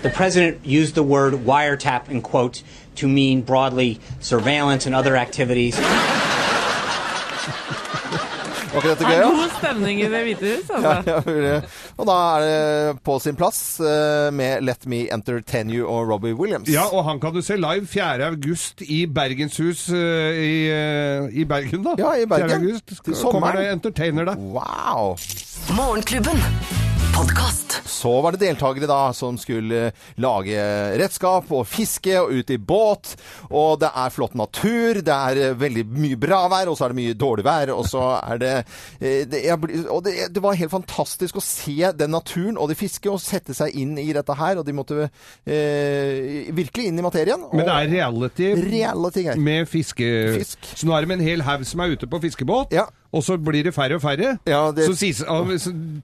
the 0.02 0.10
president 0.10 0.64
used 0.64 0.94
the 0.94 1.02
word 1.02 1.32
wiretap 1.34 2.08
in 2.10 2.20
quotes 2.22 2.62
to 2.96 3.08
mean 3.08 3.40
broadly 3.42 3.98
surveillance 4.20 4.86
and 4.86 4.94
other 4.94 5.16
activities. 5.16 5.76
Var 8.72 8.78
ikke 8.80 8.88
dette 8.88 9.04
Det 9.04 9.06
gøy? 9.08 9.14
er 9.16 9.22
god 9.22 9.50
stemning 9.58 10.00
i 10.00 10.04
Det 10.04 10.22
hvite 10.24 10.46
hus, 10.56 10.70
Ja, 10.82 10.92
altså. 10.96 11.30
ja, 11.30 11.60
og 11.96 12.08
da 12.08 12.18
er 12.36 12.44
det 12.44 13.02
på 13.04 13.18
sin 13.22 13.36
plass 13.38 13.80
eh, 13.80 14.28
med 14.34 14.64
Let 14.66 14.86
Me 14.90 15.04
Entertain 15.12 15.70
You 15.72 15.86
og 15.86 16.08
Robbie 16.10 16.34
Williams. 16.34 16.70
Ja, 16.72 16.88
og 16.90 17.04
han 17.08 17.20
kan 17.22 17.34
du 17.34 17.42
se 17.44 17.56
live 17.60 17.86
4. 17.86 18.26
august 18.32 18.82
i 18.86 19.04
Bergenshus 19.06 19.88
eh, 19.92 20.42
i, 20.42 20.54
eh, 20.72 21.40
i 21.42 21.44
Bergen, 21.48 21.84
da. 21.86 21.96
Ja, 22.00 22.14
i 22.18 22.26
Bergen. 22.26 22.50
4. 22.50 22.60
august 22.60 23.04
Til 23.04 23.18
kommer 23.24 23.58
det 23.58 23.68
entertainer 23.72 24.32
der. 24.32 24.36
Wow! 24.36 25.16
Morgenklubben. 25.76 26.81
Podkast. 27.16 27.82
Så 27.88 28.10
var 28.24 28.34
det 28.34 28.40
deltakere 28.42 28.86
da 28.90 29.12
som 29.14 29.36
skulle 29.38 29.90
lage 30.20 30.62
redskap 30.98 31.50
og 31.54 31.66
fiske 31.68 32.14
og 32.18 32.32
ut 32.34 32.50
i 32.50 32.56
båt. 32.58 33.12
Og 33.50 33.76
det 33.82 33.90
er 33.94 34.14
flott 34.14 34.34
natur, 34.38 35.00
det 35.04 35.14
er 35.14 35.40
eh, 35.42 35.56
veldig 35.58 35.84
mye 35.92 36.18
bra 36.20 36.40
vær, 36.52 36.70
og 36.72 36.78
så 36.78 36.86
er 36.86 36.94
det 36.94 36.98
mye 36.98 37.18
dårlig 37.18 37.44
vær. 37.46 37.72
Og 37.76 37.84
så 37.90 38.02
er 38.18 38.40
det, 38.42 38.54
eh, 39.00 39.22
det 39.28 39.42
jeg 39.44 39.84
Og 39.92 40.00
det, 40.06 40.14
det 40.34 40.42
var 40.42 40.58
helt 40.58 40.74
fantastisk 40.74 41.38
å 41.38 41.44
se 41.44 41.92
den 41.98 42.14
naturen 42.16 42.58
og 42.58 42.72
det 42.72 42.78
fisket, 42.80 43.12
og 43.12 43.22
sette 43.22 43.54
seg 43.56 43.76
inn 43.78 43.94
i 44.00 44.08
dette 44.16 44.38
her. 44.38 44.58
Og 44.62 44.66
de 44.66 44.74
måtte 44.76 45.04
eh, 45.04 46.48
virkelig 46.54 46.88
inn 46.90 46.98
i 46.98 47.06
materien. 47.06 47.46
Men 47.52 47.68
det 47.68 47.76
er 47.76 47.92
reality, 47.92 48.50
Reality 48.62 49.28
med 49.36 49.68
fiske... 49.70 50.10
Fisk. 50.40 50.72
Så 50.74 50.88
nå 50.88 50.96
er 50.96 51.04
det 51.04 51.12
med 51.12 51.20
en 51.20 51.28
hel 51.28 51.46
haug 51.46 51.64
som 51.68 51.84
er 51.84 51.94
ute 51.94 52.10
på 52.10 52.22
fiskebåt, 52.24 52.74
Ja. 52.74 52.88
Og 53.12 53.22
så 53.26 53.36
blir 53.36 53.64
det 53.66 53.74
færre 53.76 53.98
og 53.98 54.02
færre. 54.02 54.38
Ja, 54.48 54.70
det- 54.72 54.86
Så 54.88 54.94
siste, 54.96 55.26
av, 55.28 55.50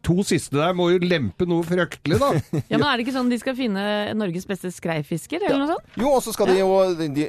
to 0.04 0.16
siste 0.28 0.56
der 0.58 0.74
må 0.76 0.90
jo 0.92 0.98
lempe 1.00 1.46
noe 1.48 1.64
fryktelig, 1.64 2.18
da. 2.20 2.32
Ja, 2.70 2.76
men 2.78 2.84
Er 2.88 2.96
det 3.00 3.06
ikke 3.06 3.14
sånn 3.16 3.30
de 3.32 3.38
skal 3.40 3.56
finne 3.56 3.82
Norges 4.18 4.44
beste 4.46 4.68
skreifisker, 4.74 5.40
eller 5.46 5.62
noe 5.64 5.70
sånt? 5.74 5.96
Jo, 5.96 6.10
og 6.18 6.22
så 6.22 6.34
skal 6.36 6.50
de 6.52 6.58
jo 6.60 6.68
de, 6.98 7.08
de, 7.16 7.24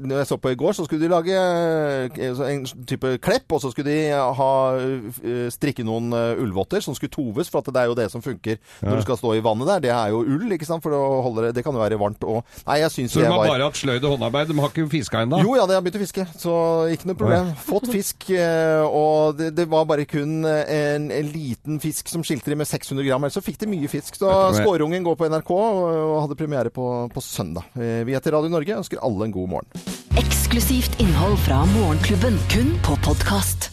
Når 0.00 0.22
jeg 0.22 0.30
så 0.32 0.38
på 0.40 0.52
i 0.52 0.58
går, 0.58 0.72
så 0.78 0.86
skulle 0.86 1.02
de 1.04 1.12
lage 1.12 1.36
eh, 1.36 2.52
en 2.52 2.64
type 2.88 3.12
klepp, 3.22 3.52
og 3.52 3.60
så 3.62 3.70
skulle 3.72 3.90
de 3.92 4.10
ha 4.40 4.50
eh, 4.80 5.48
strikke 5.52 5.84
noen 5.86 6.12
eh, 6.16 6.40
ullvotter 6.42 6.80
som 6.84 6.96
skulle 6.96 7.12
toves, 7.12 7.50
for 7.52 7.60
at 7.62 7.70
det 7.72 7.82
er 7.82 7.90
jo 7.92 7.96
det 7.98 8.08
som 8.12 8.22
funker 8.24 8.58
når 8.82 9.00
du 9.02 9.04
skal 9.06 9.20
stå 9.20 9.34
i 9.36 9.42
vannet 9.44 9.68
der. 9.74 9.84
Det 9.88 9.92
er 9.94 10.12
jo 10.14 10.22
ull, 10.24 10.48
ikke 10.56 10.68
sant, 10.68 10.82
for 10.84 10.94
å 10.96 11.02
holde 11.26 11.46
det 11.48 11.52
Det 11.58 11.64
kan 11.66 11.74
jo 11.76 11.82
være 11.82 11.98
varmt 12.00 12.22
og 12.24 12.42
Nei, 12.66 12.78
jeg 12.82 12.90
syns 12.94 13.12
Så 13.14 13.20
de 13.22 13.26
har 13.28 13.36
var 13.38 13.48
bare 13.52 13.66
hatt 13.68 13.78
sløyd 13.78 14.04
og 14.08 14.16
håndarbeid, 14.16 14.48
de 14.52 14.56
har 14.62 14.72
ikke 14.72 14.88
fiska 14.92 15.22
ennå? 15.26 15.42
jo, 15.44 15.54
ja, 15.58 15.66
de 15.68 15.76
har 15.76 15.82
begynt 15.84 16.00
å 16.00 16.02
fiske, 16.02 16.24
så 16.40 16.54
ikke 16.94 17.08
noe 17.10 17.18
problem. 17.18 17.52
Fått 17.66 17.88
fisk, 17.92 18.28
eh, 18.30 18.82
og 19.02 19.36
det, 19.38 19.50
det 19.58 19.66
var 19.70 19.86
bare 19.90 20.06
kun 20.08 20.44
eh, 20.48 20.62
en, 20.94 21.08
en 21.14 21.30
liten 21.34 21.80
fisk 21.82 22.08
som 22.12 22.22
skilte 22.26 22.52
de 22.52 22.58
med 22.60 22.68
600 22.70 23.06
gram. 23.08 23.24
Ellers 23.26 23.36
så 23.38 23.44
fikk 23.44 23.58
de 23.64 23.70
mye 23.72 23.90
fisk. 23.90 24.16
Så 24.20 24.30
Skårungen 24.60 25.04
går 25.06 25.18
på 25.18 25.28
NRK 25.32 25.52
og 25.56 26.16
hadde 26.24 26.38
premiere 26.38 26.70
på, 26.74 26.86
på 27.12 27.24
søndag. 27.24 27.66
Eh, 27.74 28.02
Vi 28.08 28.14
heter 28.16 28.36
Radio 28.38 28.52
Norge 28.52 28.76
og 28.76 28.84
ønsker 28.84 29.02
alle 29.02 29.28
en 29.28 29.34
god 29.34 29.52
morgen. 29.56 29.84
Eksklusivt 30.20 31.00
innhold 31.02 31.38
fra 31.46 31.64
Morgenklubben, 31.74 32.38
kun 32.52 32.74
på 32.86 32.98
podkast. 33.06 33.71